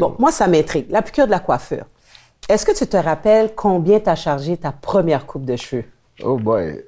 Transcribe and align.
Bon, 0.00 0.16
moi, 0.18 0.32
ça 0.32 0.46
m'intrigue. 0.46 0.86
La 0.90 1.02
piqûre 1.02 1.26
de 1.26 1.30
la 1.30 1.40
coiffure. 1.40 1.84
Est-ce 2.48 2.64
que 2.64 2.72
tu 2.72 2.86
te 2.86 2.96
rappelles 2.96 3.54
combien 3.54 4.00
t'as 4.00 4.14
chargé 4.14 4.56
ta 4.56 4.72
première 4.72 5.26
coupe 5.26 5.44
de 5.44 5.56
cheveux? 5.56 5.84
Oh 6.24 6.38
boy. 6.38 6.82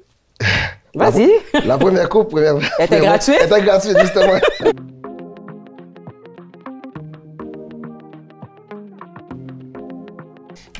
Vas-y. 0.95 1.31
La 1.67 1.77
première 1.77 2.09
coupe, 2.09 2.31
première. 2.31 2.57
Elle 2.79 2.87
était 2.87 3.01
gratuite? 3.01 3.37
Elle 3.39 3.47
était 3.47 3.63
gratuite, 3.63 3.99
justement. 4.01 4.33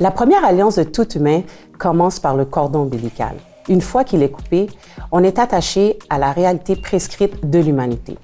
La 0.01 0.11
première 0.11 0.43
alliance 0.45 0.77
de 0.77 0.85
tout 0.85 1.09
humain 1.13 1.43
commence 1.79 2.19
par 2.19 2.35
le 2.35 2.47
cordon 2.47 2.81
ombilical. 2.81 3.37
Une 3.69 3.83
fois 3.83 4.05
qu'il 4.05 4.23
est 4.23 4.31
coupé, 4.31 4.69
on 5.13 5.23
est 5.23 5.39
attaché 5.39 5.99
à 6.09 6.19
la 6.19 6.33
réalité 6.33 6.77
prescrite 6.77 7.49
de 7.49 7.59
l'humanité. 7.59 8.17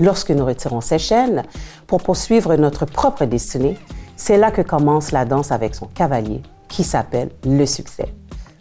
Lorsque 0.00 0.30
nous 0.30 0.46
retirons 0.46 0.80
ces 0.80 0.98
chaînes 0.98 1.42
pour 1.86 2.02
poursuivre 2.02 2.56
notre 2.56 2.86
propre 2.86 3.26
destinée, 3.26 3.76
c'est 4.16 4.38
là 4.38 4.50
que 4.50 4.62
commence 4.62 5.12
la 5.12 5.26
danse 5.26 5.52
avec 5.52 5.74
son 5.74 5.86
cavalier, 5.86 6.40
qui 6.68 6.84
s'appelle 6.84 7.28
le 7.44 7.66
succès. 7.66 8.06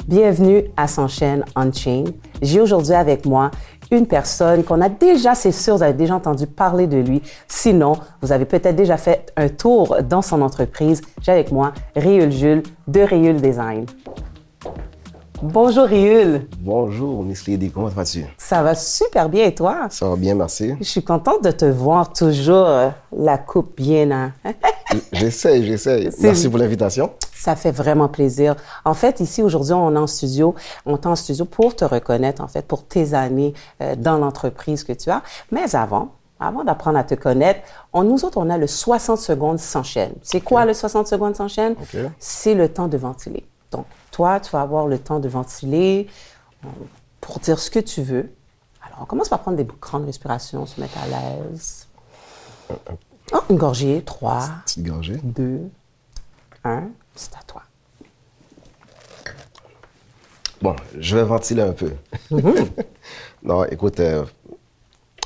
Bienvenue 0.06 0.66
à 0.76 0.90
Son 0.90 1.08
chaîne 1.08 1.46
Unchained. 1.56 2.14
J'ai 2.42 2.60
aujourd'hui 2.60 2.94
avec 2.94 3.26
moi 3.26 3.52
une 3.90 4.06
personne 4.06 4.66
qu'on 4.66 4.82
a 4.82 4.90
déjà, 4.90 5.34
c'est 5.34 5.54
sûr, 5.54 5.78
vous 5.78 5.84
avez 5.84 5.94
déjà 5.94 6.16
entendu 6.16 6.46
parler 6.46 6.88
de 6.88 6.98
lui. 6.98 7.22
Sinon, 7.48 7.94
vous 8.22 8.34
avez 8.34 8.46
peut-être 8.46 8.76
déjà 8.76 8.98
fait 8.98 9.32
un 9.38 9.48
tour 9.48 9.98
dans 10.04 10.22
son 10.22 10.42
entreprise. 10.42 11.02
J'ai 11.22 11.32
avec 11.32 11.54
moi 11.54 11.72
Riul 11.96 12.32
Jules 12.32 12.64
de 12.88 13.00
Riul 13.00 13.40
Design. 13.40 13.86
Bonjour 15.42 15.86
Riul. 15.86 16.48
Bonjour, 16.60 17.24
Miss 17.24 17.48
Lady, 17.48 17.72
comment 17.72 17.88
vas-tu? 17.88 18.26
Ça 18.38 18.62
va 18.62 18.76
super 18.76 19.30
bien 19.30 19.46
et 19.46 19.56
toi? 19.56 19.88
Ça 19.90 20.10
va 20.10 20.18
bien, 20.18 20.36
merci. 20.36 20.74
Je 20.80 20.84
suis 20.84 21.02
contente 21.02 21.46
de 21.46 21.52
te 21.52 21.64
voir 21.64 22.12
toujours 22.12 22.68
euh, 22.68 22.90
la 23.16 23.38
coupe 23.38 23.74
bien. 23.78 24.12
Hein? 24.12 24.54
j'essaie, 25.14 25.64
j'essaie. 25.64 26.10
Merci 26.22 26.50
pour 26.50 26.60
l'invitation. 26.60 27.12
Ça 27.34 27.56
fait 27.56 27.72
vraiment 27.72 28.10
plaisir. 28.10 28.58
En 28.84 28.94
fait, 28.94 29.22
ici 29.22 29.42
aujourd'hui, 29.42 29.72
on 29.72 29.96
est 29.96 30.00
en 30.00 30.08
studio. 30.08 30.56
On 30.86 30.98
est 30.98 31.06
en 31.06 31.16
studio 31.16 31.46
pour 31.46 31.74
te 31.74 31.86
reconnaître, 31.86 32.44
en 32.44 32.50
fait, 32.50 32.68
pour 32.68 32.86
tes 32.86 33.14
années 33.14 33.54
euh, 33.82 33.96
dans 33.96 34.18
l'entreprise 34.18 34.84
que 34.84 34.92
tu 34.92 35.10
as. 35.10 35.24
Mais 35.52 35.74
avant, 35.74 36.10
avant 36.42 36.66
d'apprendre 36.66 36.98
à 36.98 37.06
te 37.06 37.16
connaître, 37.16 37.62
on, 37.94 38.04
nous 38.04 38.26
autres, 38.26 38.40
on 38.40 38.50
a 38.50 38.58
le 38.58 38.68
60 38.68 39.18
secondes 39.18 39.60
sans 39.60 39.84
chaîne. 39.84 40.12
C'est 40.22 40.42
quoi 40.42 40.66
le 40.66 40.74
60 40.74 41.08
secondes 41.08 41.38
sans 41.38 41.48
chaîne? 41.48 41.76
C'est 42.20 42.56
le 42.56 42.68
temps 42.68 42.90
de 42.90 42.98
ventiler. 42.98 43.46
Donc, 43.72 43.86
toi, 44.20 44.42
tu 44.42 44.52
vas 44.52 44.60
avoir 44.60 44.86
le 44.86 45.00
temps 45.00 45.22
de 45.22 45.30
ventiler 45.30 46.06
euh, 46.66 46.68
pour 47.22 47.40
dire 47.40 47.58
ce 47.58 47.72
que 47.72 47.80
tu 47.80 48.02
veux. 48.02 48.30
Alors, 48.86 48.98
on 49.04 49.06
commence 49.06 49.30
par 49.30 49.40
prendre 49.40 49.56
des 49.56 49.64
grandes 49.64 50.04
respirations, 50.04 50.66
se 50.66 50.82
mettre 50.82 50.98
à 50.98 51.08
l'aise. 51.08 51.88
Oh, 52.70 53.38
une 53.50 53.56
gorgée, 53.56 54.04
trois. 54.06 54.50
Petite 54.66 54.86
gorgée. 54.86 55.22
Deux, 55.24 55.62
un. 56.66 56.90
C'est 57.16 57.34
à 57.34 57.44
toi. 57.48 57.62
Bon, 60.62 60.76
je 60.98 61.16
vais 61.16 61.24
ventiler 61.24 61.62
un 61.62 61.72
peu. 61.72 61.94
Mm-hmm. 62.30 62.68
non, 63.44 63.64
écoute, 63.68 64.02
euh, 64.02 64.26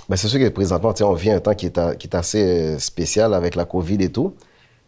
ben 0.08 0.18
c'est 0.18 0.28
sûr 0.28 0.40
que 0.40 0.50
présentement, 0.50 0.94
on 1.02 1.14
vit 1.14 1.32
un 1.32 1.40
temps 1.40 1.56
qui 1.56 1.66
est, 1.66 1.98
qui 1.98 2.06
est 2.06 2.16
assez 2.16 2.44
euh, 2.44 2.78
spécial 2.78 3.34
avec 3.34 3.56
la 3.56 3.66
COVID 3.66 4.04
et 4.04 4.12
tout. 4.12 4.36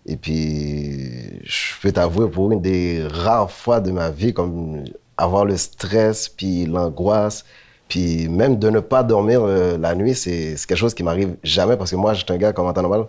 Et 0.06 0.18
puis, 0.18 1.42
je 1.44 1.82
peux 1.82 1.92
t'avouer, 1.92 2.30
pour 2.30 2.52
une 2.52 2.62
des 2.62 3.04
rares 3.10 3.50
fois 3.50 3.80
de 3.80 3.92
ma 3.92 4.12
vie, 4.12 4.34
comme 4.34 4.84
avoir 5.18 5.46
le 5.46 5.58
stress, 5.58 6.30
puis 6.30 6.66
l'angoisse, 6.66 7.44
puis 7.88 8.28
même 8.30 8.58
de 8.58 8.70
ne 8.70 8.80
pas 8.80 9.04
dormir 9.04 9.42
euh, 9.44 9.78
la 9.78 9.96
nuit, 9.96 10.16
c'est 10.16 10.56
quelque 10.68 10.78
chose 10.78 10.94
qui 10.94 11.04
m'arrive 11.04 11.36
jamais 11.44 11.78
parce 11.78 11.92
que 11.92 11.96
moi, 11.96 12.14
je 12.14 12.24
suis 12.24 12.34
un 12.34 12.38
gars 12.38 12.54
comme 12.54 12.68
en 12.68 12.74
temps 12.74 12.82
normal. 12.82 13.06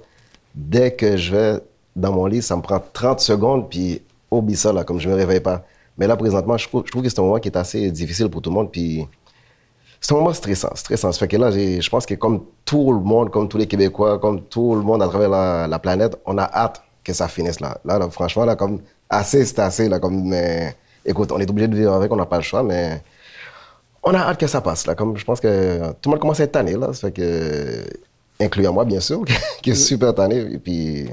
Dès 0.54 0.92
que 0.92 1.16
je 1.16 1.34
vais 1.34 1.60
dans 1.94 2.12
mon 2.12 2.26
lit, 2.26 2.42
ça 2.42 2.56
me 2.56 2.62
prend 2.62 2.80
30 2.92 3.20
secondes, 3.20 3.68
puis 3.68 4.02
oublie 4.30 4.56
ça, 4.56 4.72
là, 4.72 4.84
comme 4.84 5.00
je 5.00 5.08
me 5.08 5.14
réveille 5.14 5.40
pas. 5.40 5.64
Mais 5.98 6.06
là, 6.06 6.16
présentement, 6.16 6.56
je 6.56 6.68
trouve, 6.68 6.82
que 6.82 7.08
c'est 7.08 7.18
un 7.18 7.22
moment 7.22 7.38
qui 7.38 7.48
est 7.48 7.56
assez 7.56 7.90
difficile 7.90 8.28
pour 8.28 8.40
tout 8.40 8.50
le 8.50 8.54
monde, 8.54 8.70
puis 8.70 9.06
c'est 10.00 10.12
un 10.12 10.16
moment 10.16 10.32
stressant, 10.32 10.74
stressant. 10.74 11.12
Ça 11.12 11.18
fait 11.18 11.28
que 11.28 11.36
là, 11.36 11.50
je 11.50 11.88
pense 11.88 12.06
que 12.06 12.14
comme 12.14 12.44
tout 12.64 12.92
le 12.92 13.00
monde, 13.00 13.30
comme 13.30 13.48
tous 13.48 13.58
les 13.58 13.66
Québécois, 13.66 14.18
comme 14.18 14.42
tout 14.42 14.74
le 14.74 14.82
monde 14.82 15.02
à 15.02 15.08
travers 15.08 15.28
la 15.68 15.78
planète, 15.78 16.18
on 16.26 16.36
a 16.38 16.44
hâte 16.44 16.82
que 17.06 17.12
ça 17.12 17.28
finisse 17.28 17.60
là. 17.60 17.78
Là, 17.84 18.10
franchement, 18.10 18.44
là, 18.44 18.56
comme 18.56 18.80
assez, 19.08 19.44
c'est 19.44 19.60
assez, 19.60 19.88
là, 19.88 20.00
comme, 20.00 20.24
mais 20.24 20.74
écoute, 21.04 21.30
on 21.30 21.38
est 21.38 21.48
obligé 21.48 21.68
de 21.68 21.76
vivre 21.76 21.92
avec, 21.92 22.10
on 22.12 22.16
n'a 22.16 22.26
pas 22.26 22.36
le 22.36 22.42
choix, 22.42 22.64
mais 22.64 23.00
on 24.02 24.12
a 24.12 24.18
hâte 24.18 24.38
que 24.38 24.46
ça 24.48 24.60
passe, 24.60 24.86
là. 24.86 24.94
Comme 24.96 25.16
je 25.16 25.24
pense 25.24 25.40
que 25.40 25.92
tout 26.02 26.08
le 26.08 26.10
monde 26.10 26.20
commence 26.20 26.40
à 26.40 26.44
être 26.44 26.52
tanné, 26.52 26.72
là. 26.72 26.92
Ça 26.92 27.08
fait 27.08 27.12
que, 27.12 27.84
incluant 28.40 28.72
moi, 28.72 28.84
bien 28.84 29.00
sûr, 29.00 29.24
qui 29.62 29.70
est 29.70 29.74
super 29.74 30.14
tanné, 30.14 30.38
et 30.38 30.58
puis, 30.58 31.08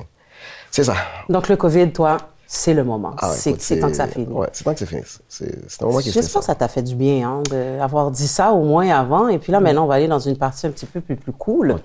c'est 0.71 0.83
ça. 0.83 0.95
Donc, 1.29 1.47
le 1.47 1.55
COVID, 1.55 1.91
toi, 1.91 2.17
c'est 2.45 2.73
le 2.73 2.83
moment. 2.83 3.15
Ah, 3.17 3.31
c'est 3.31 3.79
temps 3.79 3.89
que 3.89 3.95
ça 3.95 4.07
finisse. 4.07 4.29
Oui, 4.31 4.45
c'est 4.51 4.63
temps 4.63 4.73
que 4.73 4.79
ça 4.79 4.85
finisse. 4.85 5.19
C'est 5.27 5.81
un 5.81 5.85
moment 5.85 5.99
qui 5.99 6.11
J'espère 6.11 6.41
que 6.41 6.45
ça 6.45 6.55
t'a 6.55 6.67
fait 6.67 6.83
du 6.83 6.95
bien 6.95 7.27
hein, 7.27 7.43
d'avoir 7.49 8.11
dit 8.11 8.27
ça 8.27 8.51
au 8.51 8.63
moins 8.63 8.89
avant. 8.89 9.27
Et 9.27 9.39
puis 9.39 9.51
là, 9.51 9.59
mm. 9.59 9.63
maintenant, 9.63 9.83
on 9.85 9.87
va 9.87 9.95
aller 9.95 10.07
dans 10.07 10.19
une 10.19 10.37
partie 10.37 10.67
un 10.67 10.71
petit 10.71 10.85
peu 10.85 11.01
plus, 11.01 11.15
plus 11.15 11.31
cool. 11.31 11.75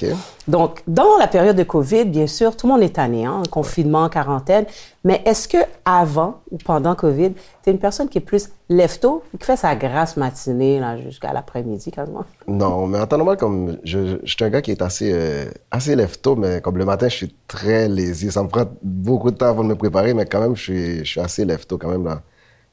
Donc, 0.46 0.82
dans 0.86 1.16
la 1.18 1.26
période 1.26 1.56
de 1.56 1.62
COVID, 1.62 2.04
bien 2.06 2.26
sûr, 2.26 2.56
tout 2.56 2.66
le 2.66 2.74
monde 2.74 2.82
est 2.82 2.96
tanné, 2.96 3.24
hein, 3.24 3.42
confinement, 3.50 4.08
quarantaine. 4.08 4.66
Mais 5.04 5.22
est-ce 5.24 5.48
que 5.48 5.58
avant 5.84 6.40
ou 6.50 6.58
pendant 6.58 6.94
COVID, 6.94 7.32
tu 7.68 7.72
es 7.72 7.74
une 7.74 7.80
personne 7.80 8.08
qui 8.08 8.16
est 8.16 8.22
plus 8.22 8.48
lève-tôt 8.70 9.22
qui 9.38 9.44
fait 9.44 9.56
sa 9.56 9.76
grasse 9.76 10.16
matinée 10.16 10.80
jusqu'à 11.04 11.34
l'après-midi 11.34 11.90
quasiment? 11.90 12.24
Non, 12.46 12.86
mais 12.86 12.98
en 12.98 13.06
temps 13.06 13.18
normal, 13.18 13.36
comme 13.36 13.76
je, 13.84 14.18
je, 14.24 14.34
suis 14.34 14.42
un 14.42 14.48
gars 14.48 14.62
qui 14.62 14.70
est 14.70 14.80
assez, 14.80 15.12
euh, 15.12 15.50
assez 15.70 15.94
lève-tôt, 15.94 16.34
mais 16.34 16.62
comme 16.62 16.78
le 16.78 16.86
matin, 16.86 17.08
je 17.08 17.14
suis 17.14 17.34
très 17.46 17.86
lazy. 17.88 18.32
Ça 18.32 18.42
me 18.42 18.48
prend 18.48 18.64
beaucoup 18.82 19.30
de 19.30 19.36
temps 19.36 19.48
avant 19.48 19.64
de 19.64 19.68
me 19.68 19.74
préparer, 19.76 20.14
mais 20.14 20.24
quand 20.24 20.40
même, 20.40 20.56
je 20.56 20.62
suis, 20.62 20.98
je 21.00 21.04
suis 21.04 21.20
assez 21.20 21.44
lève-tôt 21.44 21.76
quand 21.76 21.90
même 21.90 22.04
là. 22.04 22.22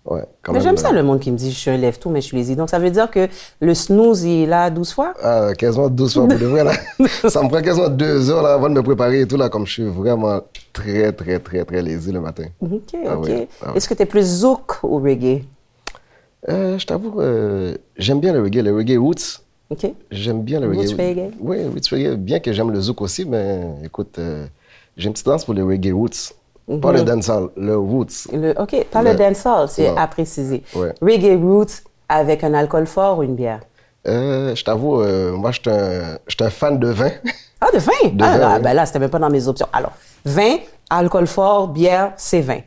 Ouais, 0.06 0.22
mais 0.54 0.62
j'aime 0.62 0.78
ça, 0.78 0.90
euh, 0.90 0.94
le 0.94 1.02
monde 1.02 1.20
qui 1.20 1.32
me 1.32 1.36
dit 1.38 1.50
je 1.50 1.58
suis 1.58 1.72
un 1.72 1.78
lève-tôt, 1.78 2.12
mais 2.12 2.22
je 2.22 2.28
suis 2.28 2.38
lazy. 2.38 2.56
Donc, 2.56 2.70
ça 2.70 2.78
veut 2.78 2.92
dire 2.92 3.10
que 3.10 3.28
le 3.60 3.74
snooze, 3.74 4.24
il 4.24 4.44
est 4.44 4.46
là 4.46 4.70
12 4.70 4.94
fois? 4.94 5.16
Ah, 5.24 5.52
quasiment 5.58 5.90
12 5.90 6.14
fois 6.14 6.28
pour 6.28 6.38
de 6.38 6.46
vrai, 6.46 6.64
là. 6.64 6.74
ça 7.30 7.42
me 7.42 7.50
prend 7.50 7.60
quasiment 7.60 7.90
deux 7.90 8.30
heures 8.30 8.44
là, 8.44 8.54
avant 8.54 8.70
de 8.70 8.76
me 8.76 8.84
préparer 8.84 9.22
et 9.22 9.28
tout, 9.28 9.36
là, 9.36 9.50
comme 9.50 9.66
je 9.66 9.74
suis 9.74 9.84
vraiment 9.84 10.42
très, 10.72 11.12
très, 11.12 11.40
très, 11.40 11.66
très 11.66 11.82
lazy 11.82 12.12
le 12.12 12.22
matin. 12.22 12.46
OK, 12.62 12.96
ah 13.04 13.18
OK. 13.18 13.30
Ah 13.66 13.72
Est-ce 13.74 13.90
que 13.90 13.96
tu 13.96 14.04
es 14.04 14.06
plus 14.06 14.24
zouk 14.24 14.84
ou 14.84 15.00
reggae? 15.00 15.44
Euh, 16.50 16.78
je 16.78 16.86
t'avoue, 16.86 17.20
euh, 17.20 17.76
j'aime 17.98 18.20
bien 18.20 18.32
le 18.32 18.44
reggae, 18.44 18.62
le 18.62 18.76
reggae 18.76 19.00
roots. 19.00 19.42
OK. 19.72 19.92
J'aime 20.12 20.44
bien 20.44 20.60
le 20.60 20.68
reggae. 20.68 20.90
Roots 20.90 20.98
reggae? 21.00 21.32
Oui, 21.40 21.58
roots 21.66 21.90
reggae. 21.90 22.16
Bien 22.16 22.40
que 22.40 22.54
j'aime 22.54 22.70
le 22.70 22.80
zouk 22.80 23.02
aussi, 23.02 23.26
mais 23.26 23.64
écoute, 23.84 24.20
j'ai 24.96 25.08
une 25.08 25.14
petite 25.14 25.26
danse 25.26 25.46
pour 25.46 25.56
le 25.56 25.64
reggae 25.64 25.92
roots. 25.92 26.36
Pas 26.82 26.92
le 26.92 27.00
mhm. 27.00 27.06
dancehall, 27.06 27.50
le 27.58 27.78
roots. 27.78 28.28
OK, 28.58 28.86
pas 28.92 29.04
le, 29.04 29.12
le 29.12 29.16
dancehall, 29.16 29.70
c'est 29.70 29.96
à 29.96 30.08
préciser. 30.08 30.64
Reggae 31.02 31.40
roots 31.40 31.84
avec 32.10 32.44
un 32.44 32.54
alcool 32.54 32.88
fort 32.88 33.20
ou 33.20 33.24
une 33.24 33.36
bière? 33.36 33.60
Euh, 34.08 34.56
je 34.56 34.64
t'avoue, 34.64 35.02
euh, 35.02 35.32
moi, 35.32 35.52
je 35.52 35.60
suis 35.62 36.44
un, 36.44 36.50
fan 36.50 36.80
de 36.80 36.88
vin. 36.90 37.12
Ah, 37.62 37.70
de 37.74 37.80
vin? 37.80 38.10
De 38.12 38.24
ah, 38.24 38.38
vin, 38.38 38.60
ben 38.60 38.74
là, 38.74 38.86
c'était 38.86 39.00
même 39.00 39.10
pas 39.10 39.18
dans 39.18 39.30
mes 39.30 39.48
options. 39.48 39.68
Alors, 39.72 39.94
vin, 40.26 40.58
alcool 40.90 41.26
fort, 41.26 41.70
bière, 41.70 42.12
c'est 42.18 42.42
vin. 42.42 42.60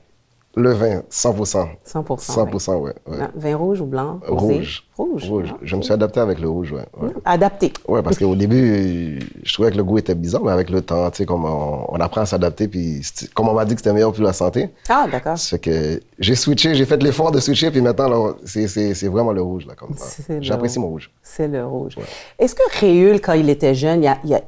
Le 0.59 0.73
vin, 0.73 1.03
100%. 1.09 1.69
100%. 1.87 2.33
100%, 2.33 2.75
oui. 2.81 2.91
Ouais. 3.07 3.19
Vin 3.37 3.57
rouge 3.57 3.81
ou 3.81 3.87
blanc? 3.87 4.19
Rouge. 4.27 4.85
Rouge. 4.97 5.29
rouge. 5.29 5.55
Je 5.63 5.77
me 5.77 5.83
suis 5.83 5.93
adapté 5.93 6.19
avec 6.19 6.41
le 6.41 6.49
rouge, 6.49 6.75
oui. 6.75 6.81
Ouais. 7.01 7.11
Adapté. 7.25 7.73
Oui, 7.87 8.01
parce 8.03 8.19
qu'au 8.19 8.35
début, 8.35 9.21
je 9.45 9.55
trouvais 9.55 9.71
que 9.71 9.77
le 9.77 9.85
goût 9.85 9.99
était 9.99 10.17
bizarre, 10.17 10.43
mais 10.43 10.51
avec 10.51 10.69
le 10.71 10.83
temps, 10.83 11.09
tu 11.13 11.19
sais, 11.19 11.27
comme 11.27 11.45
on, 11.45 11.95
apprend 12.01 12.23
à 12.23 12.27
s'adapter, 12.27 12.67
puis 12.67 13.03
comme 13.35 13.49
on 13.49 13.55
m'a 13.55 13.65
dit 13.65 13.77
que 13.77 13.81
c'était 13.81 13.93
meilleur 13.93 14.13
pour 14.13 14.25
la 14.25 14.33
santé. 14.33 14.71
Ah, 14.89 15.07
d'accord. 15.11 15.39
Ça 15.39 15.51
fait 15.51 15.59
que 15.61 16.01
j'ai 16.19 16.35
switché, 16.35 16.75
j'ai 16.75 16.87
fait 16.87 17.01
l'effort 17.01 17.31
de 17.31 17.39
switcher, 17.39 17.71
puis 17.71 17.81
maintenant, 17.81 18.35
c'est 18.45 19.09
vraiment 19.09 19.33
le 19.33 19.43
rouge, 19.43 19.65
là, 19.65 19.75
comme 19.77 19.95
J'apprécie 20.41 20.81
mon 20.81 20.89
rouge. 20.89 21.09
C'est 21.23 21.47
le 21.47 21.65
rouge. 21.65 21.95
Est-ce 22.37 22.57
que 22.57 22.81
Réul, 22.81 23.21
quand 23.21 23.35
il 23.35 23.49
était 23.49 23.77
jeune, 23.77 24.05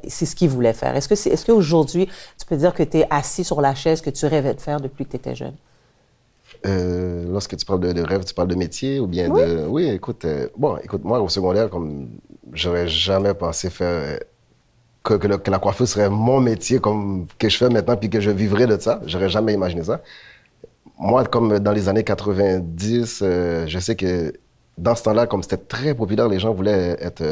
c'est 0.09 0.27
ce 0.27 0.34
qu'il 0.34 0.48
voulait 0.48 0.72
faire? 0.72 0.97
Est-ce 0.97 1.09
qu'aujourd'hui, 1.09 1.32
est, 1.32 1.47
qu'aujourd'hui, 1.47 2.09
tu 2.37 2.47
peux 2.47 2.56
dire 2.56 2.75
que 2.75 2.82
tu 2.82 2.98
es 2.98 3.06
assis 3.10 3.44
sur 3.44 3.60
la 3.60 3.77
chaise 3.77 4.00
que 4.00 4.10
tu 4.10 4.27
rêvais 4.27 4.54
de 4.54 4.60
faire 4.60 4.80
depuis 4.80 5.04
que 5.04 5.10
tu 5.10 5.16
étais 5.16 5.36
jeune? 5.36 5.54
Euh, 6.66 7.24
lorsque 7.30 7.56
tu 7.56 7.64
parles 7.64 7.80
de, 7.80 8.02
rêve, 8.02 8.24
tu 8.24 8.34
parles 8.34 8.48
de 8.48 8.54
métier 8.54 9.00
ou 9.00 9.06
bien 9.06 9.28
de. 9.28 9.66
Oui, 9.66 9.88
écoute, 9.88 10.24
euh, 10.24 10.48
bon, 10.56 10.76
écoute, 10.78 11.04
moi, 11.04 11.20
au 11.20 11.28
secondaire, 11.28 11.70
comme 11.70 12.10
j'aurais 12.52 12.88
jamais 12.88 13.34
pensé 13.34 13.70
faire. 13.70 14.18
Que, 15.02 15.14
que, 15.14 15.50
la 15.50 15.58
coiffure 15.58 15.88
serait 15.88 16.10
mon 16.10 16.41
métier 16.41 16.78
comme 16.78 17.26
que 17.38 17.48
je 17.48 17.56
fais 17.56 17.70
maintenant 17.70 17.97
puis 17.97 18.10
que 18.10 18.20
je 18.20 18.30
vivrais 18.30 18.66
de 18.66 18.78
ça. 18.78 19.00
J'aurais 19.06 19.30
jamais 19.30 19.54
imaginé 19.54 19.82
ça. 19.82 20.02
Moi, 20.98 21.24
comme 21.24 21.58
dans 21.58 21.72
les 21.72 21.88
années 21.88 22.04
90, 22.04 23.20
euh, 23.22 23.66
je 23.66 23.78
sais 23.78 23.96
que 23.96 24.34
dans 24.76 24.94
ce 24.94 25.03
temps-là, 25.04 25.26
comme 25.26 25.42
c'était 25.42 25.56
très 25.56 25.94
populaire, 25.94 26.28
les 26.28 26.38
gens 26.38 26.53
voulaient 26.53 26.98
être, 27.00 27.24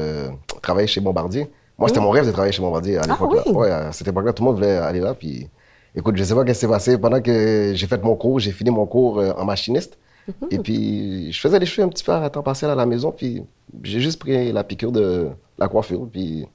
travailler 0.63 0.87
chez 0.87 1.03
Bombardier. 1.03 1.51
Moi, 1.77 1.89
c'était 1.89 2.01
mon 2.01 2.11
rêve 2.11 2.27
de 2.27 2.33
travailler 2.33 2.53
chez 2.53 2.63
Bombardier 2.63 2.97
à 2.97 3.03
l'époque. 3.03 3.37
Ah, 3.45 3.51
ouais, 3.51 3.71
à 3.71 3.93
cette 3.93 4.09
époque-là, 4.09 4.33
tout 4.33 4.43
le 4.43 4.47
monde 4.49 4.57
voulait 4.57 4.79
aller 4.79 5.01
là. 5.01 5.13
Puis 5.13 5.49
Écoute, 5.95 6.17
je 6.17 6.23
ne 6.23 6.27
sais 6.27 6.35
pas 6.35 6.41
ce 6.43 6.47
qui 6.47 6.55
s'est 6.55 6.69
passé. 6.69 6.99
Pendant 6.99 7.21
que 7.21 7.73
j'ai 7.75 7.87
fait 7.87 8.03
mon 8.03 8.15
cours, 8.15 8.39
j'ai 8.39 8.53
fini 8.53 8.71
mon 8.71 8.87
cours 8.87 9.19
euh, 9.19 9.33
en 9.37 9.45
machiniste. 9.45 9.99
Mhm. 10.27 10.49
Et 10.51 10.59
puis, 10.59 11.33
je 11.33 11.41
faisais 11.41 11.59
les 11.59 11.67
cheveux 11.67 11.87
un 11.87 11.89
petit 11.89 12.05
peu 12.05 12.13
à 12.13 12.29
temps 12.31 12.43
partiel 12.43 12.71
à 12.71 12.75
la 12.75 12.87
maison. 12.87 13.11
Puis, 13.11 13.45
j'ai 13.83 14.01
juste 14.01 14.19
pris 14.19 14.53
la 14.53 14.65
piqûre 14.65 14.93
de 14.93 15.29
la 15.59 15.69
coiffure. 15.69 16.07
Puis, 16.11 16.47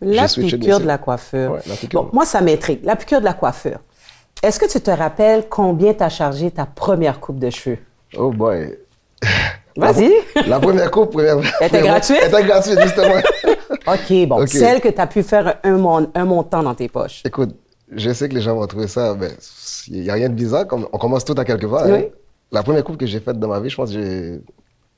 la 0.00 0.26
piqûre 0.28 0.80
de, 0.80 0.86
la 0.86 0.98
coiffure. 0.98 1.52
Ouais, 1.52 1.60
la 1.66 1.74
piqûre. 1.74 2.04
Bon, 2.04 2.10
moi, 2.12 2.24
ça 2.24 2.40
m'intrigue. 2.40 2.80
La 2.84 2.96
piqûre 2.96 3.20
de 3.20 3.24
la 3.24 3.34
coiffure. 3.34 3.80
Est-ce 4.42 4.60
que 4.60 4.70
tu 4.70 4.80
te 4.80 4.90
rappelles 4.90 5.48
combien 5.48 5.92
t'as 5.94 6.08
chargé 6.08 6.50
ta 6.50 6.64
première 6.64 7.18
coupe 7.18 7.40
de 7.40 7.50
cheveux? 7.50 7.78
Oh 8.16 8.30
boy. 8.30 8.78
Vas-y. 9.76 10.12
La 10.46 10.60
première 10.60 10.90
coupe, 10.90 11.12
première. 11.12 11.38
Elle 11.60 11.66
était 11.66 11.82
gratuite? 11.82 12.18
Elle 12.22 12.28
était 12.28 12.44
gratuite, 12.44 12.80
justement. 12.82 13.20
OK, 13.86 14.28
bon. 14.28 14.42
Ok. 14.42 14.48
Celle 14.48 14.80
que 14.80 14.88
tu 14.88 15.00
as 15.00 15.06
pu 15.06 15.22
faire 15.22 15.58
un, 15.62 15.76
mon- 15.76 16.10
un 16.14 16.24
montant 16.24 16.62
dans 16.62 16.74
tes 16.74 16.88
poches. 16.88 17.22
Écoute, 17.24 17.54
je 17.92 18.12
sais 18.12 18.28
que 18.28 18.34
les 18.34 18.40
gens 18.40 18.54
vont 18.54 18.66
trouver 18.66 18.86
ça, 18.88 19.14
mais 19.18 19.30
il 19.88 20.02
n'y 20.02 20.10
a 20.10 20.14
rien 20.14 20.28
de 20.28 20.34
bizarre. 20.34 20.66
Comme, 20.66 20.86
on 20.92 20.98
commence 20.98 21.24
tout 21.24 21.34
à 21.36 21.44
quelque 21.44 21.66
part. 21.66 21.84
hein. 21.86 22.02
La 22.50 22.62
première 22.62 22.84
coupe 22.84 22.96
que 22.96 23.06
j'ai 23.06 23.20
faite 23.20 23.38
dans 23.38 23.48
ma 23.48 23.60
vie, 23.60 23.68
je 23.68 23.76
pense 23.76 23.90
que 23.92 23.96
j'ai 24.00 24.40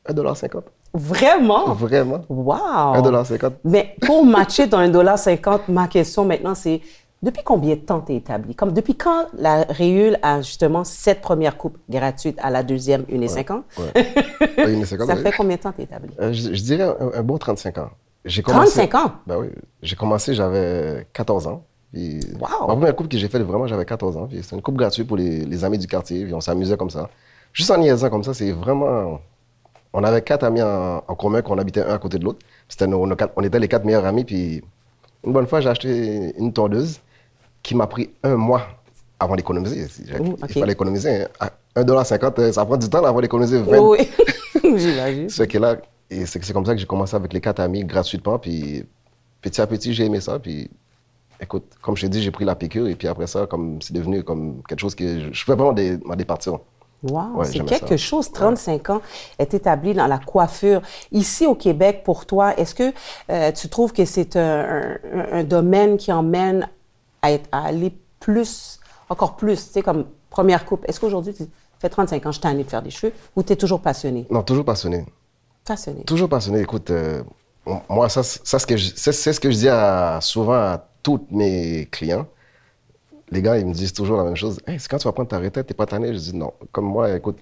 1,50$. 0.09 0.63
Vraiment? 0.95 1.73
Vraiment. 1.75 2.21
Wow! 2.29 2.95
1,50$. 2.97 3.53
Mais 3.65 3.95
pour 4.03 4.25
matcher 4.25 4.69
ton 4.69 4.79
1,50$, 4.79 5.61
ma 5.69 5.89
question 5.89 6.25
maintenant, 6.25 6.55
c'est 6.55 6.81
depuis 7.23 7.43
combien 7.45 7.75
de 7.75 7.81
temps 7.81 8.01
t'es 8.01 8.17
établi? 8.17 8.55
Comme 8.55 8.73
depuis 8.73 8.95
quand 8.97 9.27
la 9.37 9.65
Réule 9.69 10.19
a 10.23 10.41
justement 10.43 10.85
cette 10.85 11.21
première 11.21 11.57
coupe 11.57 11.77
gratuite 11.89 12.39
à 12.43 12.51
la 12.51 12.63
deuxième 12.63 13.03
1,50$? 13.03 13.63
Ouais. 13.79 14.03
1,50$, 14.57 15.07
Ça 15.07 15.17
fait 15.17 15.33
combien 15.37 15.57
de 15.57 15.61
temps 15.61 15.73
t'es 15.73 15.83
établi? 15.83 16.11
Euh, 16.21 16.33
je, 16.33 16.55
je 16.55 16.63
dirais 16.63 16.85
un, 16.85 17.19
un 17.19 17.23
bon 17.23 17.37
35 17.37 17.79
ans. 17.79 17.91
J'ai 18.25 18.43
35 18.43 18.95
ans? 18.97 19.13
Ben 19.27 19.39
oui. 19.39 19.49
J'ai 19.83 19.97
commencé, 19.97 20.35
j'avais 20.35 21.07
14 21.13 21.47
ans. 21.47 21.65
Puis 21.93 22.21
Wow! 22.39 22.67
Ma 22.69 22.75
première 22.75 22.97
coupe 22.97 23.09
que 23.09 23.19
j'ai 23.19 23.29
faite, 23.29 23.43
vraiment, 23.43 23.67
j'avais 23.67 23.85
14 23.85 24.17
ans. 24.17 24.29
C'était 24.31 24.57
une 24.57 24.63
coupe 24.63 24.77
gratuite 24.77 25.07
pour 25.07 25.17
les, 25.17 25.45
les 25.45 25.65
amis 25.65 25.79
du 25.79 25.87
quartier. 25.87 26.25
Puis 26.25 26.35
on 26.35 26.41
s'amusait 26.41 26.77
comme 26.77 26.91
ça. 26.91 27.09
Juste 27.53 27.71
en 27.71 27.79
niaisant 27.79 28.11
comme 28.11 28.23
ça, 28.25 28.33
c'est 28.35 28.53
vraiment... 28.53 29.21
On 29.93 30.05
avait 30.05 30.23
quatre 30.23 30.45
amis 30.45 30.63
en, 30.63 31.03
en 31.07 31.15
commun 31.17 31.43
qu'on 31.43 31.59
habitait 31.59 31.83
un 31.83 31.95
à 31.95 31.99
côté 31.99 32.19
de 32.19 32.25
l'autre. 32.25 32.39
On 33.37 33.43
était 33.43 33.59
les 33.59 33.67
quatre 33.69 33.85
meilleurs 33.85 34.05
amis. 34.07 34.25
Puis 34.25 34.63
une 35.25 35.33
bonne 35.33 35.47
fois, 35.49 35.61
j'ai 35.61 35.69
acheté 35.69 36.33
une 36.39 36.53
tondeuse 36.53 37.01
qui 37.63 37.75
m'a 37.75 37.87
pris 37.89 38.11
un 38.23 38.37
mois 38.37 38.63
avant 39.19 39.35
d'économiser. 39.35 39.87
Il 40.09 40.21
Ouh, 40.21 40.33
ok. 40.41 40.53
fallait 40.53 40.73
économiser. 40.73 41.23
hein. 41.25 41.29
À 41.75 41.83
1,50$, 41.83 42.41
euh, 42.41 42.53
ça 42.53 42.65
prend 42.65 42.77
du 42.77 42.89
temps 42.89 43.05
avant 43.05 43.21
d'économiser 43.21 43.61
20, 43.61 43.79
Oui, 43.81 43.99
j'imagine. 44.63 45.29
c'est 45.29 45.47
que 45.47 45.59
là, 45.59 45.77
et 46.09 46.25
c'est 46.27 46.43
c'est 46.45 46.53
comme 46.53 46.65
ça 46.67 46.73
que 46.75 46.81
j'ai 46.81 46.87
commencé 46.87 47.15
avec 47.17 47.33
les 47.33 47.41
quatre 47.41 47.61
amis 47.61 47.85
gratuitement. 47.85 48.39
Puis 48.39 48.85
petit 49.43 49.61
à 49.61 49.67
petit, 49.67 49.93
j'ai 49.93 50.05
aimé 50.07 50.21
ça. 50.21 50.39
Puis 50.39 50.71
écoute, 51.41 51.65
comme 51.83 51.97
je 51.97 52.03
t'ai 52.03 52.09
dit, 52.09 52.23
j'ai 52.23 52.31
pris 52.31 52.45
la 52.45 52.55
piqûre. 52.55 52.87
Et 52.89 52.95
puis 52.95 53.09
après 53.09 53.27
ça, 53.27 53.47
comme 53.47 53.81
c'est 53.83 53.93
devenu 53.93 54.23
comme 54.23 54.63
quelque 54.69 54.81
chose 54.81 54.95
que 54.95 55.33
je, 55.33 55.45
pouvais 55.45 55.57
vraiment 55.57 55.73
dé- 55.73 55.99
m'en 56.05 56.17
départir. 56.17 56.59
Wow, 57.03 57.37
Ouais, 57.37 57.45
c'est 57.47 57.65
quelque 57.65 57.97
ça. 57.97 57.97
chose, 57.97 58.31
35 58.31 58.91
ans, 58.91 59.01
est 59.39 59.55
établi 59.55 59.95
dans 59.95 60.07
la 60.07 60.19
coiffure. 60.19 60.83
Ici 61.13 61.47
au 61.47 61.55
Québec, 61.55 62.03
pour 62.05 62.27
toi, 62.27 62.55
est-ce 62.59 62.75
que 62.75 62.93
euh, 63.31 63.53
tu 63.53 63.69
trouves 63.71 63.93
que 63.95 64.05
c'est 64.05 64.37
un, 64.37 64.97
un- 65.15 65.33
un 65.39 65.45
domaine 65.45 65.97
qui 65.97 66.13
emmène 66.13 66.69
à, 67.23 67.33
être- 67.33 67.49
à 67.53 67.65
aller 67.65 67.95
plus, 68.21 68.79
encore 69.09 69.37
plus, 69.37 69.67
tu 69.67 69.73
sais, 69.73 69.83
comme 69.83 70.05
première 70.29 70.67
coupe? 70.67 70.85
Est-ce 70.89 71.01
qu'aujourd'hui, 71.01 71.33
tu 71.33 71.45
fais 71.79 71.89
35 71.89 72.27
ans, 72.27 72.33
je 72.33 72.41
t'ai 72.41 72.49
année 72.49 72.65
de 72.65 72.69
faire 72.71 72.83
des 72.83 72.91
cheveux, 72.91 73.15
ou 73.35 73.43
tu 73.43 73.55
es 73.55 73.57
toujours 73.57 73.81
passionné? 73.81 74.27
Non, 74.31 74.43
toujours 74.43 74.67
passionné. 74.67 75.07
Passionné. 75.65 76.05
Toujours 76.05 76.29
passionné. 76.29 76.61
Écoute, 76.61 76.91
euh, 76.91 77.23
moi, 77.89 78.11
ça, 78.11 78.23
c'est- 78.23 78.41
ça, 78.47 78.59
ce 78.59 78.67
que 78.67 78.77
je- 78.77 78.93
c'est 78.95 79.13
c'est 79.13 79.33
ce 79.33 79.41
que 79.41 79.51
je 79.51 79.57
dis 79.57 79.69
à- 79.71 80.19
souvent 80.21 80.53
à 80.53 80.85
tous 81.03 81.27
mes 81.31 81.87
clients. 81.91 82.27
Les 83.31 83.43
gars, 83.43 83.59
ils 83.59 83.67
me 83.67 83.73
disent 83.73 83.93
toujours 83.93 84.17
la 84.19 84.25
même 84.25 84.37
chose. 84.37 84.59
Hey, 84.67 84.79
c'est 84.81 84.89
quand 84.89 84.99
tu 84.99 85.05
vas 85.05 85.13
prendre 85.13 85.29
ta 85.29 85.39
retraite, 85.39 85.67
t'es 85.67 85.75
pas 85.75 85.87
tanné? 85.87 86.13
Je 86.13 86.19
dis 86.19 86.37
non. 86.37 86.53
Comme 86.73 86.87
moi, 86.87 87.15
écoute, 87.15 87.39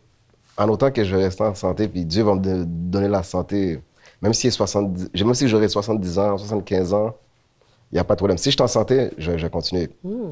en 0.57 0.69
autant 0.69 0.91
que 0.91 1.03
je 1.03 1.17
vais 1.17 1.25
rester 1.25 1.45
en 1.45 1.55
santé, 1.55 1.89
puis 1.89 2.05
Dieu 2.05 2.23
va 2.25 2.35
me 2.35 2.41
don- 2.41 2.65
donner 2.67 3.09
la 3.09 3.23
santé, 3.23 3.81
même 4.21 4.35
si, 4.35 4.51
70, 4.51 5.11
même 5.25 5.35
si 5.35 5.49
j'aurai 5.49 5.69
70 5.69 6.19
ans, 6.19 6.37
75 6.37 6.93
ans, 6.93 7.15
il 7.91 7.95
n'y 7.95 7.99
a 8.01 8.05
pas 8.05 8.15
de 8.15 8.19
problème. 8.19 8.37
Si 8.37 8.51
je 8.51 8.57
suis 8.57 8.63
en 8.63 8.67
santé, 8.69 9.11
je, 9.17 9.39
je 9.39 9.45
vais 9.47 9.51
continuer. 9.51 9.89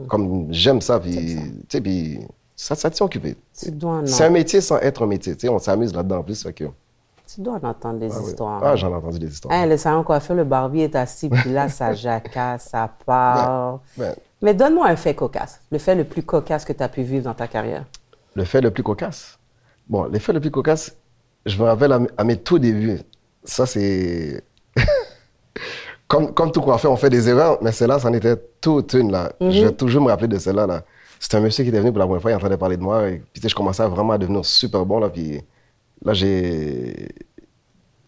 Comme 0.09 0.49
j'aime 0.53 0.83
ça, 0.83 1.01
puis, 1.01 1.37
puis 1.69 2.19
ça, 2.55 2.75
ça 2.75 2.91
tient 2.91 3.07
occupé. 3.07 3.35
C'est 4.07 4.25
un 4.25 4.31
métier 4.31 4.61
sans 4.61 4.77
être 4.79 5.03
un 5.03 5.07
métier. 5.07 5.35
On 5.49 5.59
s'amuse 5.59 5.95
là-dedans 5.95 6.19
en 6.19 6.23
plus. 6.23 6.43
Fait 6.43 6.53
que, 6.53 6.65
tu 7.27 7.41
dois 7.41 7.55
en 7.63 7.69
entendre 7.69 7.99
des 7.99 8.11
ah 8.13 8.19
oui. 8.21 8.29
histoires. 8.31 8.61
Ah, 8.65 8.77
j'en 8.77 8.91
ai 8.91 8.95
entendu 8.95 9.19
des 9.19 9.33
histoires. 9.33 9.53
Hein, 9.55 9.67
le 9.67 9.77
salon 9.77 10.03
coiffeur, 10.05 10.37
le 10.37 10.45
barbier 10.45 10.85
est 10.85 10.95
assis, 10.97 11.29
puis 11.29 11.51
là, 11.53 11.69
ça 11.69 11.93
jacasse, 11.95 12.69
ça 12.71 12.91
part. 13.05 13.81
Ben, 13.97 14.15
Mais 14.43 14.55
donne-moi 14.55 14.87
un 14.89 14.97
fait 14.97 15.15
cocasse, 15.15 15.61
le 15.71 15.79
fait 15.79 15.95
le 15.95 16.05
plus 16.05 16.23
cocasse 16.23 16.65
que 16.65 16.73
tu 16.73 16.83
as 16.83 16.89
pu 16.89 17.03
vivre 17.03 17.25
dans 17.25 17.35
ta 17.35 17.49
carrière. 17.49 17.85
Le 18.35 18.45
fait 18.45 18.61
le 18.61 18.71
plus 18.71 18.83
cocasse? 18.83 19.39
Bon, 19.89 20.05
le 20.05 20.19
fait 20.19 20.33
le 20.33 20.41
plus 20.41 20.51
cocasse, 20.51 20.97
je 21.45 21.57
me 21.59 21.65
rappelle 21.65 21.93
à, 21.93 21.99
mes- 21.99 22.09
à 22.17 22.25
mes 22.25 22.37
tout 22.37 22.59
débuts. 22.59 23.01
Ça, 23.45 23.67
c'est. 23.67 24.43
comme, 26.09 26.33
comme 26.35 26.53
tout 26.53 26.61
coiffeur, 26.61 26.93
on 26.93 26.97
fait 26.97 27.11
des 27.11 27.29
erreurs, 27.29 27.59
mais 27.63 27.73
celle-là, 27.73 27.99
c'en 27.99 28.13
était 28.13 28.37
toute 28.61 28.95
une. 28.95 29.11
Là. 29.11 29.33
Je 29.41 29.65
vais 29.67 29.73
toujours 29.73 30.03
me 30.03 30.09
rappeler 30.09 30.29
de 30.29 30.39
celle-là. 30.39 30.67
Là. 30.67 30.83
C'était 31.19 31.37
un 31.39 31.41
monsieur 31.41 31.65
qui 31.65 31.71
était 31.71 31.81
venu 31.81 31.91
pour 31.93 31.99
la 32.01 32.07
première 32.07 32.23
fois, 32.23 32.31
il 32.31 32.35
entendait 32.35 32.57
parler 32.57 32.77
de 32.77 32.83
moi. 32.83 33.09
Et 33.09 33.23
puis, 33.33 33.49
je 33.49 33.55
commençais 33.55 33.83
à 33.83 33.89
vraiment 33.89 34.13
à 34.13 34.19
devenir 34.19 34.45
super 34.45 34.85
bon. 34.85 34.99
Là, 35.01 35.09
puis 35.09 35.41
là, 36.07 36.15
j'ai. 36.15 37.09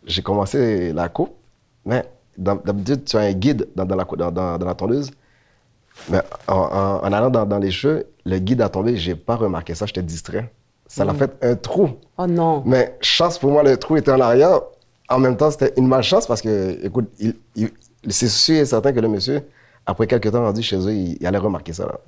J'ai 0.06 0.22
commencé 0.22 0.92
la 0.94 1.08
coupe, 1.10 1.34
mais 1.84 2.02
d'hab- 2.38 2.64
d'habitude, 2.64 3.04
tu 3.04 3.16
as 3.18 3.20
un 3.20 3.32
guide 3.32 3.68
dans, 3.76 3.84
dans 3.84 3.96
la, 3.96 4.04
dans, 4.04 4.30
dans, 4.58 4.66
la 4.66 4.74
tondeuse. 4.74 5.10
Mais 6.08 6.22
en, 6.46 6.54
en- 6.56 7.00
en 7.06 7.12
allant 7.12 7.28
dans, 7.28 7.44
dans 7.44 7.58
les 7.58 7.70
cheveux, 7.70 8.06
le 8.24 8.38
guide 8.38 8.62
a 8.62 8.70
tombé, 8.70 8.96
j'ai 8.96 9.14
pas 9.14 9.36
remarqué 9.36 9.74
ça, 9.74 9.84
j'étais 9.84 10.02
distrait. 10.02 10.50
Ça 10.86 11.04
l'a 11.04 11.12
fait 11.12 11.32
un 11.42 11.54
trou. 11.56 11.90
Oh 12.16 12.26
non. 12.26 12.62
Mais 12.64 12.96
chance 13.02 13.38
pour 13.38 13.50
moi, 13.50 13.62
le 13.62 13.76
trou 13.76 13.98
était 13.98 14.10
en 14.12 14.20
arrière. 14.20 14.60
En 15.10 15.18
même 15.18 15.36
temps, 15.36 15.50
c'était 15.50 15.74
une 15.76 15.86
malchance 15.88 16.26
parce 16.26 16.40
que, 16.40 16.78
écoute, 16.86 17.10
il, 17.18 17.34
il- 17.54 17.70
c'est 18.08 18.28
sûr 18.28 18.56
et 18.56 18.64
certain 18.64 18.92
que 18.92 19.00
le 19.00 19.08
monsieur, 19.08 19.42
après 19.84 20.06
quelques 20.06 20.30
temps 20.32 20.42
rendu 20.42 20.62
chez 20.62 20.76
eux, 20.78 20.92
il, 20.94 21.18
il 21.20 21.26
allait 21.26 21.36
remarquer 21.36 21.74
ça. 21.74 21.84
là. 21.84 22.00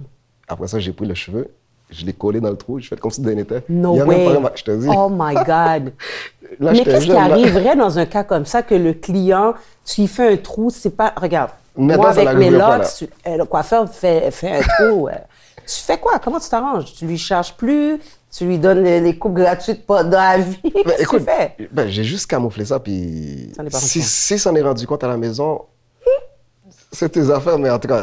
Après 0.49 0.69
ça, 0.69 0.79
j'ai 0.79 0.93
pris 0.93 1.05
le 1.07 1.15
cheveu, 1.15 1.49
je 1.91 2.05
l'ai 2.07 2.13
collé 2.13 2.41
dans 2.41 2.51
le 2.51 2.57
trou, 2.57 2.79
je 2.79 2.89
fais 2.89 2.97
comme 2.97 3.11
si 3.11 3.21
de 3.21 3.27
rien 3.27 3.37
n'était. 3.37 3.63
No 3.69 3.95
il 3.95 3.99
même 4.01 4.09
way. 4.09 4.25
pas 4.25 4.35
remarqué, 4.35 4.59
je 4.59 4.65
te 4.65 4.71
dis. 4.77 4.89
Oh 4.89 5.09
my 5.11 5.35
God. 5.35 5.93
Là, 6.59 6.73
Mais 6.73 6.83
qu'est-ce 6.85 7.05
qui 7.05 7.13
arriverait 7.13 7.77
dans 7.77 7.99
un 7.99 8.07
cas 8.07 8.25
comme 8.25 8.45
ça 8.45 8.63
que 8.63 8.75
le 8.75 8.93
client, 8.95 9.55
tu 9.85 10.01
lui 10.03 10.09
fais 10.09 10.33
un 10.33 10.37
trou, 10.37 10.71
c'est 10.71 10.91
pas. 10.97 11.13
Regarde, 11.17 11.51
Maintenant, 11.77 12.03
moi 12.03 12.11
avec 12.11 12.35
mes 12.37 12.51
locks, 12.51 12.83
tu- 12.99 13.09
euh, 13.27 13.37
le 13.37 13.45
coiffeur 13.45 13.89
fait, 13.89 14.31
fait 14.33 14.59
un 14.59 14.61
trou. 14.61 15.09
euh, 15.09 15.13
tu 15.59 15.81
fais 15.81 15.99
quoi? 15.99 16.19
Comment 16.19 16.41
tu 16.41 16.49
t'arranges? 16.49 16.93
Tu 16.95 17.07
lui 17.07 17.17
charges 17.19 17.55
plus? 17.57 17.99
Tu 18.37 18.45
lui 18.47 18.59
donnes 18.59 18.83
les, 18.83 19.01
les 19.01 19.17
coupes 19.17 19.35
gratuites 19.35 19.87
pas 19.87 20.03
dans 20.03 20.19
la 20.19 20.39
vie? 20.39 20.61
Qu'est-ce 20.63 20.85
Ben, 20.85 20.97
que 20.97 21.03
écoute, 21.03 21.19
tu 21.21 21.25
fais? 21.27 21.69
ben, 21.71 21.89
j'ai 21.89 22.05
juste 22.05 22.27
camouflé 22.29 22.65
ça, 22.65 22.81
puis 22.81 23.53
si, 23.71 24.03
si 24.03 24.39
s'en 24.39 24.55
est 24.57 24.63
rendu 24.63 24.87
compte 24.87 25.05
à 25.05 25.09
la 25.09 25.17
maison, 25.17 25.63
c'est 26.93 27.09
tes 27.11 27.31
affaires, 27.31 27.59
mais 27.59 27.71
en 27.71 27.79
tout 27.79 27.89
cas, 27.89 28.03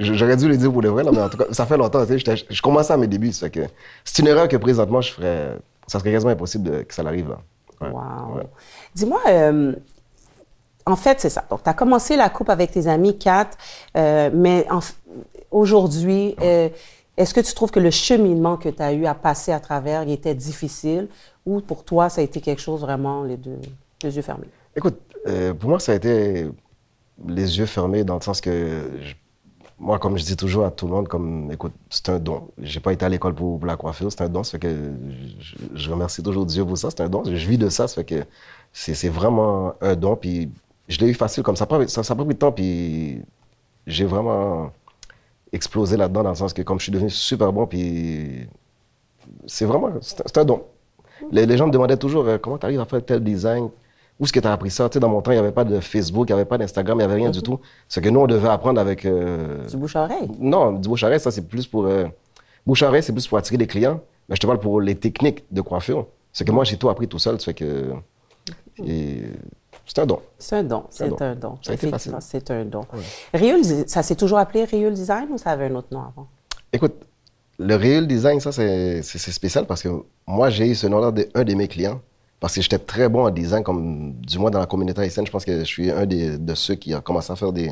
j'aurais 0.00 0.36
dû 0.36 0.48
le 0.48 0.56
dire 0.56 0.72
pour 0.72 0.82
le 0.82 0.88
vrai, 0.88 1.04
là, 1.04 1.10
mais 1.12 1.20
en 1.22 1.28
tout 1.28 1.36
cas, 1.36 1.44
ça 1.52 1.66
fait 1.66 1.76
longtemps, 1.76 2.00
tu 2.04 2.12
sais, 2.12 2.18
j'étais- 2.18 2.44
je 2.48 2.62
commençais 2.62 2.92
à 2.92 2.96
mes 2.96 3.06
débuts, 3.06 3.32
ça 3.32 3.46
fait 3.46 3.50
que 3.50 3.60
c'est 4.04 4.18
une 4.20 4.28
erreur 4.28 4.48
que 4.48 4.56
présentement, 4.56 5.00
je 5.00 5.12
ferais, 5.12 5.56
ça 5.86 5.98
serait 5.98 6.12
quasiment 6.12 6.32
impossible 6.32 6.64
de- 6.70 6.82
que 6.82 6.94
ça 6.94 7.02
arrive 7.02 7.28
là. 7.28 7.38
Ouais, 7.80 7.88
Wow. 7.90 8.36
ouais. 8.36 8.46
Dis-moi, 8.94 9.20
euh, 9.28 9.72
en 10.86 10.96
fait, 10.96 11.20
c'est 11.20 11.30
ça. 11.30 11.44
Donc, 11.48 11.62
tu 11.62 11.68
as 11.70 11.74
commencé 11.74 12.16
la 12.16 12.28
coupe 12.30 12.50
avec 12.50 12.70
tes 12.72 12.86
amis, 12.88 13.16
Kat, 13.18 13.50
euh, 13.96 14.30
mais 14.34 14.66
en 14.70 14.80
aujourd'hui, 15.50 16.34
euh, 16.40 16.68
est-ce 17.16 17.34
que 17.34 17.40
tu 17.40 17.54
trouves 17.54 17.70
que 17.70 17.80
le 17.80 17.90
cheminement 17.90 18.56
que 18.56 18.68
tu 18.68 18.82
as 18.82 18.92
eu 18.92 19.06
à 19.06 19.14
passer 19.14 19.52
à 19.52 19.60
travers, 19.60 20.02
il 20.04 20.12
était 20.12 20.34
difficile 20.34 21.08
ou 21.46 21.60
pour 21.60 21.84
toi, 21.84 22.08
ça 22.08 22.20
a 22.20 22.24
été 22.24 22.40
quelque 22.40 22.60
chose 22.60 22.80
vraiment 22.80 23.22
les 23.24 23.36
deux, 23.36 23.58
les 24.02 24.16
yeux 24.16 24.22
fermés? 24.22 24.48
Écoute, 24.76 24.98
euh, 25.26 25.52
pour 25.54 25.70
moi, 25.70 25.80
ça 25.80 25.92
a 25.92 25.94
été 25.96 26.48
les 27.26 27.58
yeux 27.58 27.66
fermés 27.66 28.04
dans 28.04 28.14
le 28.14 28.20
sens 28.22 28.40
que, 28.40 28.50
je- 29.02 29.14
moi, 29.80 29.98
comme 29.98 30.18
je 30.18 30.24
dis 30.24 30.36
toujours 30.36 30.66
à 30.66 30.70
tout 30.70 30.86
le 30.86 30.92
monde, 30.92 31.08
comme, 31.08 31.50
écoute, 31.50 31.72
c'est 31.88 32.10
un 32.10 32.18
don. 32.18 32.48
J'ai 32.58 32.80
pas 32.80 32.92
été 32.92 33.04
à 33.06 33.08
l'école 33.08 33.34
pour, 33.34 33.58
pour 33.58 33.66
la 33.66 33.76
coiffure, 33.76 34.12
c'est 34.12 34.20
un 34.20 34.28
don. 34.28 34.42
Que 34.42 34.92
je, 35.74 35.90
remercie 35.90 36.22
toujours 36.22 36.44
Dieu 36.44 36.64
pour 36.66 36.76
ça, 36.76 36.90
c'est 36.90 37.00
un 37.00 37.08
don. 37.08 37.24
Je 37.24 37.48
vis 37.48 37.56
de 37.56 37.70
ça, 37.70 37.86
que 38.04 38.26
c'est 38.72 39.08
vraiment 39.08 39.74
un 39.80 39.96
don. 39.96 40.16
Puis 40.16 40.50
je 40.86 40.98
l'ai 41.00 41.08
eu 41.08 41.14
facile 41.14 41.42
comme 41.42 41.56
ça. 41.56 41.66
Ça 41.66 42.02
n'a 42.02 42.14
pas, 42.14 42.24
pris 42.24 42.34
de 42.34 42.38
temps, 42.38 42.52
puis 42.52 43.22
j'ai 43.86 44.04
vraiment 44.04 44.70
explosé 45.50 45.96
là-dedans 45.96 46.24
dans 46.24 46.30
le 46.30 46.36
sens 46.36 46.52
que 46.52 46.62
comme 46.62 46.78
je 46.78 46.84
suis 46.84 46.92
devenu 46.92 47.10
super 47.10 47.50
bon, 47.52 47.66
puis 47.66 48.46
c'est 49.46 49.64
vraiment, 49.64 49.92
c'est 50.02 50.38
un- 50.38 50.44
don. 50.44 50.62
Les, 51.32 51.46
les 51.46 51.56
gens 51.56 51.66
me 51.66 51.72
demandaient 51.72 51.96
toujours 51.96 52.26
euh, 52.26 52.38
comment 52.38 52.58
tu 52.58 52.66
arrives 52.66 52.80
à 52.80 52.84
faire 52.84 53.04
tel 53.04 53.24
design, 53.24 53.70
où 54.20 54.24
est-ce 54.24 54.32
que 54.32 54.38
tu 54.40 54.46
as 54.46 54.52
appris 54.52 54.70
ça? 54.70 54.88
Tu 54.88 54.94
sais, 54.94 55.00
dans 55.00 55.08
mon 55.08 55.22
temps, 55.22 55.30
il 55.32 55.34
n'y 55.34 55.40
avait 55.40 55.50
pas 55.50 55.64
de 55.64 55.80
Facebook, 55.80 56.28
il 56.28 56.32
n'y 56.34 56.38
avait 56.40 56.48
pas 56.48 56.58
d'Instagram, 56.58 56.96
il 56.98 57.00
n'y 57.00 57.04
avait 57.04 57.14
rien 57.22 57.30
du 57.30 57.42
tout. 57.42 57.58
C'est 57.88 58.00
que 58.02 58.08
nous, 58.10 58.20
on 58.20 58.26
devait 58.26 58.48
apprendre 58.50 58.80
avec. 58.80 59.04
euh, 59.06 59.66
Du 59.66 59.76
bouche 59.78 59.96
à 59.96 60.04
oreille? 60.04 60.28
non, 60.38 60.72
du 60.72 60.88
bouche 60.88 61.02
à 61.02 61.06
oreille, 61.06 61.18
ça, 61.20 61.30
c'est 61.30 61.48
plus 61.48 61.66
pour. 61.66 61.86
euh, 61.86 62.04
bouche 62.66 62.82
à 62.82 62.88
oreille, 62.88 63.02
c'est 63.02 63.12
plus 63.12 63.26
pour 63.26 63.38
attirer 63.38 63.56
des 63.56 63.66
clients. 63.66 64.00
Mais 64.28 64.36
je 64.36 64.40
te 64.40 64.46
parle 64.46 64.60
pour 64.60 64.80
les 64.80 64.94
techniques 64.94 65.42
de 65.50 65.60
coiffure. 65.62 66.06
C'est 66.32 66.44
que 66.44 66.52
moi, 66.52 66.62
j'ai 66.64 66.76
tout 66.76 66.88
appris 66.90 67.08
tout 67.08 67.18
seul. 67.18 67.40
Ça 67.40 67.46
fait 67.46 67.54
que. 67.54 67.92
et 68.84 69.22
C'est 69.86 69.98
un 70.00 70.06
don. 70.06 70.20
C'est 70.38 70.56
un 70.56 70.62
don. 70.62 70.84
C'est 70.90 71.22
un 71.22 71.34
don. 71.34 71.58
Ça 71.62 71.72
a 71.72 71.74
été 71.74 71.86
Effectivement, 71.88 72.18
facile. 72.18 72.40
C'est 72.42 72.50
un 72.52 72.64
don. 72.64 72.82
Ça 73.86 74.02
s'est 74.02 74.14
toujours 74.16 74.38
appelé 74.38 74.64
Riul 74.64 74.94
Design 74.94 75.28
ou 75.32 75.38
ça 75.38 75.50
avait 75.50 75.66
un 75.66 75.74
autre 75.74 75.88
nom 75.90 76.00
avant? 76.00 76.26
Écoute, 76.72 76.94
le 77.58 77.74
real 77.74 78.06
design, 78.06 78.38
ça, 78.40 78.52
c'est 78.52 79.02
spécial 79.02 79.66
parce 79.66 79.82
que 79.82 79.88
moi, 80.26 80.48
j'ai 80.50 80.68
eu 80.68 80.74
ce 80.74 80.86
nom-là 80.86 81.10
d'un 81.10 81.44
de 81.44 81.54
mes 81.54 81.66
clients. 81.68 82.00
Parce 82.40 82.54
que 82.54 82.62
j'étais 82.62 82.78
très 82.78 83.08
bon 83.08 83.26
en 83.26 83.30
design, 83.30 83.62
comme 83.62 84.14
du 84.14 84.38
moins 84.38 84.50
dans 84.50 84.58
la 84.58 84.66
communauté 84.66 85.02
haïtienne, 85.02 85.26
je 85.26 85.30
pense 85.30 85.44
que 85.44 85.58
je 85.58 85.64
suis 85.64 85.90
un 85.90 86.06
des, 86.06 86.38
de 86.38 86.54
ceux 86.54 86.74
qui 86.74 86.94
a 86.94 87.00
commencé 87.00 87.30
à 87.30 87.36
faire 87.36 87.52
des, 87.52 87.70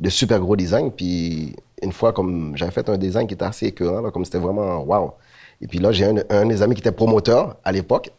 de 0.00 0.08
super 0.08 0.40
gros 0.40 0.56
designs. 0.56 0.90
Puis 0.90 1.54
une 1.82 1.92
fois, 1.92 2.12
comme 2.14 2.56
j'avais 2.56 2.72
fait 2.72 2.88
un 2.88 2.96
design 2.96 3.26
qui 3.26 3.34
était 3.34 3.44
assez 3.44 3.66
écœurant, 3.66 4.00
là, 4.00 4.10
comme 4.10 4.24
c'était 4.24 4.38
vraiment 4.38 4.78
wow. 4.82 5.12
Et 5.60 5.66
puis 5.66 5.78
là, 5.78 5.92
j'ai 5.92 6.06
un, 6.06 6.16
un 6.30 6.46
des 6.46 6.62
amis 6.62 6.74
qui 6.74 6.80
était 6.80 6.92
promoteur 6.92 7.56
à 7.62 7.72
l'époque. 7.72 8.10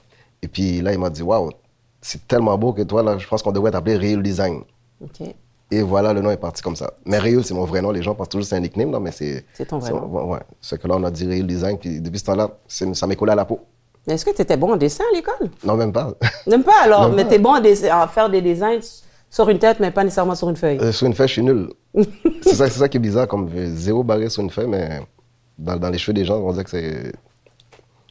Et 0.42 0.48
puis 0.48 0.82
là, 0.82 0.94
il 0.94 1.00
m'a 1.00 1.10
dit, 1.10 1.24
wow, 1.24 1.50
c'est 2.02 2.28
tellement 2.28 2.58
beau 2.58 2.74
que 2.74 2.84
toi, 2.84 3.02
là, 3.02 3.18
je 3.18 3.28
pense 3.28 3.42
qu'on 3.42 3.52
devrait 3.52 3.72
t'appeler 3.72 3.98
Real 3.98 4.22
Design. 4.22 4.62
OK. 5.02 5.28
Et 5.70 5.82
voilà, 5.82 6.14
le 6.14 6.22
nom 6.22 6.32
est 6.32 6.38
parti 6.38 6.62
comme 6.62 6.76
ça. 6.76 6.94
Mais 7.06 7.18
Real, 7.18 7.44
c'est 7.44 7.54
mon 7.54 7.66
vrai 7.66 7.82
nom. 7.82 7.92
Les 7.92 8.02
gens 8.02 8.16
pensent 8.16 8.30
toujours 8.30 8.44
que 8.44 8.50
c'est 8.50 8.56
un 8.56 8.62
nickname, 8.62 8.92
là, 8.92 9.00
mais 9.00 9.12
c'est. 9.12 9.46
C'est 9.54 9.66
ton 9.66 9.80
vrai 9.80 9.92
nom. 9.92 10.06
Ouais, 10.06 10.24
ouais. 10.24 10.40
C'est 10.62 10.80
que 10.80 10.88
là, 10.88 10.96
on 10.96 11.04
a 11.04 11.12
dit 11.12 11.28
Real 11.28 11.46
Design. 11.46 11.78
Puis 11.78 12.00
depuis 12.00 12.20
ce 12.20 12.26
temps-là, 12.26 12.52
ça 12.68 13.08
m'est 13.08 13.16
collé 13.16 13.34
à 13.34 13.36
la 13.36 13.46
peau. 13.46 13.60
Mais 14.08 14.14
est-ce 14.14 14.26
que 14.26 14.34
tu 14.34 14.42
étais 14.42 14.56
bon 14.56 14.72
en 14.72 14.78
dessin 14.78 15.04
à 15.12 15.16
l'école? 15.16 15.50
Non, 15.66 15.76
même 15.76 15.92
pas. 15.92 16.14
N'aime 16.48 16.64
pas 16.64 16.82
alors, 16.84 17.10
mais 17.12 17.28
tu 17.28 17.34
es 17.34 17.40
bon 17.40 17.56
en, 17.56 18.08
faire 18.08 18.30
des 18.30 18.42
designs 18.42 19.04
sur 19.30 19.50
une 19.50 19.60
tête, 19.60 19.82
mais 19.82 19.92
pas 19.92 20.06
nécessairement 20.06 20.36
sur 20.36 20.50
une 20.50 20.56
feuille. 20.56 20.80
Euh, 20.80 20.94
sur 20.94 21.08
une 21.08 21.14
feuille, 21.14 21.28
je 21.28 21.34
suis 21.34 21.44
nul. 21.44 21.70
c'est 22.42 22.56
ça, 22.56 22.70
c'est 22.70 22.80
ça 22.80 22.88
qui 22.88 22.98
est 22.98 23.02
bizarre, 23.02 23.28
comme 23.28 23.50
zéro 23.76 24.04
barré 24.04 24.30
sur 24.30 24.42
une 24.44 24.50
feuille, 24.50 24.68
mais 24.68 25.02
dans, 25.58 25.76
dans 25.76 25.90
les 25.90 25.98
cheveux 25.98 26.14
des 26.14 26.24
gens, 26.24 26.38
on 26.38 26.52
dirait 26.52 26.64
que 26.64 26.70
c'est. 26.70 27.12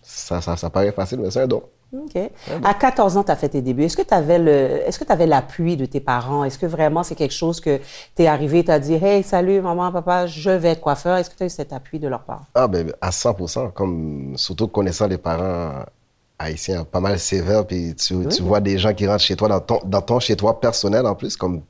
Ça, 0.02 0.40
ça, 0.40 0.56
ça 0.56 0.70
paraît 0.70 0.92
facile, 0.92 1.18
mais 1.20 1.30
c'est 1.30 1.40
un 1.40 1.46
don. 1.46 1.62
OK. 1.92 2.18
À 2.64 2.74
14 2.74 3.16
ans, 3.16 3.22
tu 3.24 3.30
as 3.30 3.36
fait 3.36 3.48
tes 3.48 3.62
débuts. 3.62 3.84
Est-ce 3.84 3.96
que 3.96 4.02
tu 4.02 4.12
avais 4.12 4.38
le, 4.38 4.86
est-ce 4.86 4.98
que 4.98 5.04
tu 5.04 5.12
avais 5.12 5.26
l'appui 5.26 5.76
de 5.76 5.86
tes 5.86 6.00
parents? 6.00 6.44
Est-ce 6.44 6.58
que 6.58 6.66
vraiment 6.66 7.02
c'est 7.02 7.14
quelque 7.14 7.34
chose 7.34 7.60
que 7.60 7.78
tu 8.16 8.22
es 8.22 8.26
arrivé, 8.26 8.64
tu 8.64 8.70
as 8.70 8.78
dit, 8.78 8.94
hey, 8.94 9.22
salut, 9.22 9.60
maman, 9.60 9.92
papa, 9.92 10.26
je 10.26 10.50
vais 10.50 10.70
être 10.70 10.80
coiffeur? 10.80 11.16
Est-ce 11.16 11.30
que 11.30 11.36
tu 11.36 11.44
as 11.44 11.46
eu 11.46 11.50
cet 11.50 11.72
appui 11.72 11.98
de 11.98 12.08
leur 12.08 12.22
part? 12.24 12.42
Ah, 12.54 12.66
ben, 12.68 12.92
à 13.00 13.12
100 13.12 13.34
comme 13.74 14.32
surtout 14.36 14.68
connaissant 14.68 15.06
les 15.06 15.18
parents 15.18 15.84
haïtiens 16.38 16.84
pas 16.84 17.00
mal 17.00 17.18
sévères, 17.18 17.66
puis 17.66 17.94
tu, 17.94 18.26
tu 18.28 18.42
vois 18.42 18.60
des 18.60 18.76
gens 18.78 18.92
qui 18.92 19.06
rentrent 19.06 19.22
chez 19.22 19.36
toi, 19.36 19.48
dans 19.48 19.60
ton, 19.60 19.78
dans 19.84 20.02
ton 20.02 20.18
chez 20.20 20.36
toi 20.36 20.60
personnel 20.60 21.06
en 21.06 21.14
plus, 21.14 21.36
comme 21.36 21.62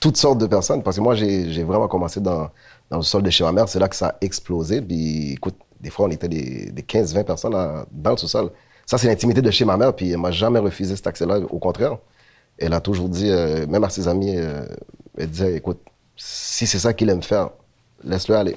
toutes 0.00 0.16
sortes 0.16 0.38
de 0.38 0.46
personnes. 0.46 0.82
Parce 0.82 0.96
que 0.96 1.00
moi, 1.02 1.14
j'ai 1.14 1.50
j'ai 1.50 1.64
vraiment 1.64 1.88
commencé 1.88 2.20
dans, 2.20 2.48
dans 2.90 2.96
le 2.98 3.02
sol 3.02 3.22
de 3.22 3.30
chez 3.30 3.44
ma 3.44 3.52
mère, 3.52 3.68
c'est 3.68 3.78
là 3.78 3.88
que 3.88 3.96
ça 3.96 4.08
a 4.08 4.14
explosé. 4.20 4.82
Puis 4.82 5.32
écoute, 5.34 5.54
des 5.80 5.90
fois, 5.90 6.06
on 6.06 6.10
était 6.10 6.28
des, 6.28 6.70
des 6.70 6.82
15-20 6.82 7.24
personnes 7.24 7.54
à- 7.54 7.86
dans 7.90 8.10
le 8.10 8.16
sous-sol. 8.18 8.50
Ça, 8.90 8.98
c'est 8.98 9.06
l'intimité 9.06 9.40
de 9.40 9.52
chez 9.52 9.64
ma 9.64 9.76
mère, 9.76 9.94
puis 9.94 10.10
elle 10.10 10.18
m'a 10.18 10.32
jamais 10.32 10.58
refusé 10.58 10.96
cet 10.96 11.06
accès-là. 11.06 11.38
Au 11.48 11.60
contraire, 11.60 11.98
elle 12.58 12.72
a 12.72 12.80
toujours 12.80 13.08
dit, 13.08 13.30
euh, 13.30 13.64
même 13.68 13.84
à 13.84 13.88
ses 13.88 14.08
amis, 14.08 14.34
euh, 14.36 14.66
elle 15.16 15.30
disait, 15.30 15.54
écoute, 15.54 15.78
si 16.16 16.66
c'est 16.66 16.80
ça 16.80 16.92
qu'il 16.92 17.08
aime 17.08 17.22
faire, 17.22 17.50
laisse-le 18.02 18.34
aller. 18.34 18.56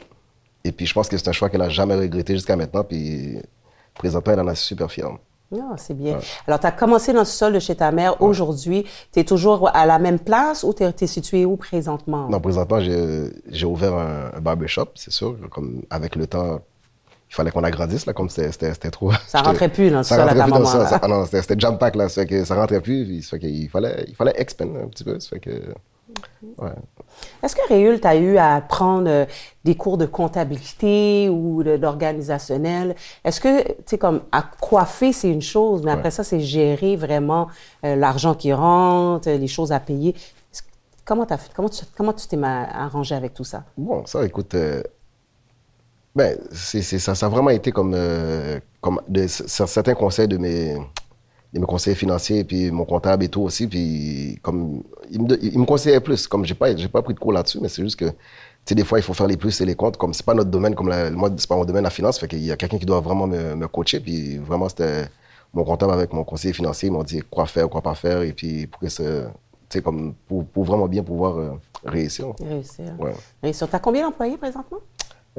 Et 0.63 0.71
puis, 0.71 0.87
je 0.87 0.93
pense 0.95 1.07
que 1.07 1.17
c'est 1.17 1.27
un 1.27 1.33
choix 1.33 1.51
qu'elle 1.51 1.61
a 1.61 1.69
jamais 1.69 1.93
regretté 1.93 2.33
jusqu'à 2.33 2.55
maintenant. 2.55 2.83
Puis, 2.83 3.37
présentement, 3.93 4.33
elle 4.33 4.39
en 4.39 4.47
est 4.49 4.55
super 4.55 4.91
fière. 4.91 5.11
Non, 5.51 5.69
Ah, 5.71 5.75
c'est 5.77 5.93
bien. 5.93 6.17
Alors, 6.47 6.59
tu 6.59 6.65
as 6.65 6.71
commencé 6.71 7.13
dans 7.13 7.19
le 7.19 7.25
sol 7.25 7.53
de 7.53 7.59
chez 7.59 7.75
ta 7.75 7.91
mère. 7.91 8.19
Aujourd'hui, 8.19 8.87
tu 9.11 9.19
es 9.19 9.23
toujours 9.23 9.69
à 9.71 9.85
la 9.85 9.99
même 9.99 10.17
place 10.17 10.63
ou 10.63 10.73
tu 10.73 10.81
es, 10.83 11.07
situé 11.07 11.45
où 11.45 11.57
présentement? 11.57 12.27
Non, 12.27 12.39
présentement, 12.39 12.79
j'ai 12.79 13.25
j'ai 13.51 13.67
ouvert 13.67 13.93
un, 13.93 14.31
un 14.33 14.41
barbershop, 14.41 14.87
c'est 14.95 15.13
sûr. 15.13 15.37
Comme 15.51 15.83
avec 15.91 16.15
le 16.15 16.25
temps, 16.25 16.59
il 17.33 17.35
fallait 17.35 17.49
qu'on 17.49 17.63
agrandisse, 17.63 18.05
là, 18.05 18.13
comme 18.13 18.29
c'était 18.29 18.91
trop. 18.91 19.11
Ça 19.27 19.41
rentrait 19.41 19.67
plus 19.69 19.89
dans 19.89 20.03
ça 20.03 20.23
rentrait 20.23 20.43
plus 20.43 20.51
dans 20.51 20.59
là. 20.59 20.85
Ça- 20.85 20.99
ah 21.01 21.07
non, 21.07 21.25
c'était 21.25 21.55
jam 21.57 21.79
pack, 21.79 21.95
là. 21.95 22.07
Ça 22.07 22.21
fait 22.21 22.27
que 22.27 22.45
ça 22.45 22.53
rentrait 22.53 22.79
plus. 22.79 23.05
Puis, 23.05 23.23
ça 23.23 23.31
fait 23.31 23.39
qu'il 23.39 23.67
fallait, 23.69 24.05
il 24.07 24.15
fallait 24.15 24.35
expand 24.37 24.77
un 24.77 24.87
petit 24.87 25.03
peu. 25.03 25.19
Ça 25.19 25.29
fait 25.29 25.39
que. 25.39 25.49
Ouais. 26.59 26.69
Est-ce 27.41 27.55
que 27.55 27.67
Réul, 27.67 27.99
tu 27.99 28.05
as 28.05 28.15
eu 28.17 28.37
à 28.37 28.61
prendre 28.61 29.09
euh, 29.09 29.25
des 29.63 29.73
cours 29.73 29.97
de 29.97 30.05
comptabilité 30.05 31.27
ou 31.27 31.63
d'organisationnel? 31.63 32.95
Est-ce 33.23 33.41
que, 33.41 33.63
tu 33.67 33.73
sais, 33.87 33.97
comme 33.97 34.21
à 34.31 34.43
coiffer, 34.43 35.11
c'est 35.11 35.29
une 35.29 35.41
chose, 35.41 35.81
mais 35.83 35.91
après 35.91 36.11
ça, 36.11 36.23
c'est 36.23 36.39
gérer 36.39 36.95
vraiment 36.95 37.47
euh, 37.83 37.95
l'argent 37.95 38.35
qui 38.35 38.53
rentre, 38.53 39.27
les 39.27 39.47
choses 39.47 39.71
à 39.71 39.79
payer. 39.79 40.15
Comment, 41.03 41.25
t'as 41.25 41.37
fait, 41.37 41.49
comment 41.55 41.69
tu 41.69 41.83
comment 41.97 42.13
tu 42.13 42.27
t'es 42.27 42.37
arrangé 42.43 43.15
avec 43.15 43.33
tout 43.33 43.43
ça? 43.43 43.63
Bon, 43.75 44.05
ça, 44.05 44.23
écoute, 44.23 44.53
euh, 44.53 44.83
ben, 46.15 46.37
c'est, 46.51 46.81
ça, 46.83 47.15
ça 47.15 47.25
a 47.25 47.29
vraiment 47.29 47.49
été 47.49 47.71
comme, 47.71 47.93
euh, 47.95 48.59
comme 48.81 49.01
de, 49.07 49.25
c- 49.27 49.43
certains 49.47 49.93
conseils 49.95 50.27
de 50.27 50.37
mes, 50.37 50.75
de 51.53 51.59
mes 51.59 51.65
conseillers 51.65 51.95
financiers, 51.95 52.43
puis 52.43 52.69
mon 52.71 52.85
comptable 52.85 53.23
et 53.23 53.29
tout 53.29 53.41
aussi, 53.41 53.67
puis 53.67 54.37
comme, 54.41 54.83
il 55.09 55.21
me, 55.23 55.43
il 55.43 55.59
me 55.59 55.65
conseillait 55.65 55.99
plus, 55.99 56.27
comme 56.27 56.45
j'ai 56.45 56.53
pas, 56.55 56.75
j'ai 56.75 56.87
pas 56.87 57.01
pris 57.01 57.13
de 57.13 57.19
cours 57.19 57.31
là-dessus, 57.33 57.59
mais 57.61 57.69
c'est 57.69 57.81
juste 57.83 57.95
que, 57.99 58.05
tu 58.05 58.13
sais, 58.65 58.75
des 58.75 58.83
fois, 58.83 58.99
il 58.99 59.01
faut 59.01 59.13
faire 59.13 59.27
les 59.27 59.37
plus 59.37 59.59
et 59.61 59.65
les 59.65 59.75
comptes, 59.75 59.97
comme 59.97 60.13
c'est 60.13 60.25
pas 60.25 60.33
notre 60.33 60.49
domaine, 60.51 60.75
comme 60.75 60.87
la- 60.89 61.09
moi, 61.11 61.29
c'est 61.35 61.47
pas 61.49 61.55
mon 61.55 61.65
domaine 61.65 61.83
la 61.83 61.89
finance, 61.89 62.19
fait 62.19 62.27
qu'il 62.27 62.43
y 62.43 62.51
a 62.51 62.57
quelqu'un 62.57 62.77
qui 62.77 62.85
doit 62.85 62.99
vraiment 63.01 63.27
me, 63.27 63.55
me 63.55 63.67
coacher, 63.67 63.99
puis 63.99 64.37
vraiment, 64.37 64.69
c'était 64.69 65.05
mon 65.53 65.63
comptable 65.63 65.93
avec 65.93 66.13
mon 66.13 66.23
conseiller 66.23 66.53
financier, 66.53 66.89
ils 66.89 66.91
m'ont 66.91 67.03
dit 67.03 67.21
quoi 67.29 67.45
faire, 67.45 67.69
quoi 67.69 67.81
pas 67.81 67.95
faire, 67.95 68.21
et 68.21 68.33
puis 68.33 68.67
pour 68.67 68.79
que 68.79 68.89
ce, 68.89 69.23
tu 69.69 69.77
sais, 69.79 69.81
comme, 69.81 70.13
pour, 70.27 70.45
pour 70.45 70.63
vraiment 70.63 70.87
bien 70.87 71.03
pouvoir 71.03 71.37
euh, 71.37 71.51
réussir. 71.83 72.33
Réussir. 72.39 72.93
Ouais. 72.99 73.13
Réussir. 73.41 73.67
Tu 73.69 73.75
as 73.75 73.79
combien 73.79 74.03
d'employés 74.03 74.37
présentement? 74.37 74.77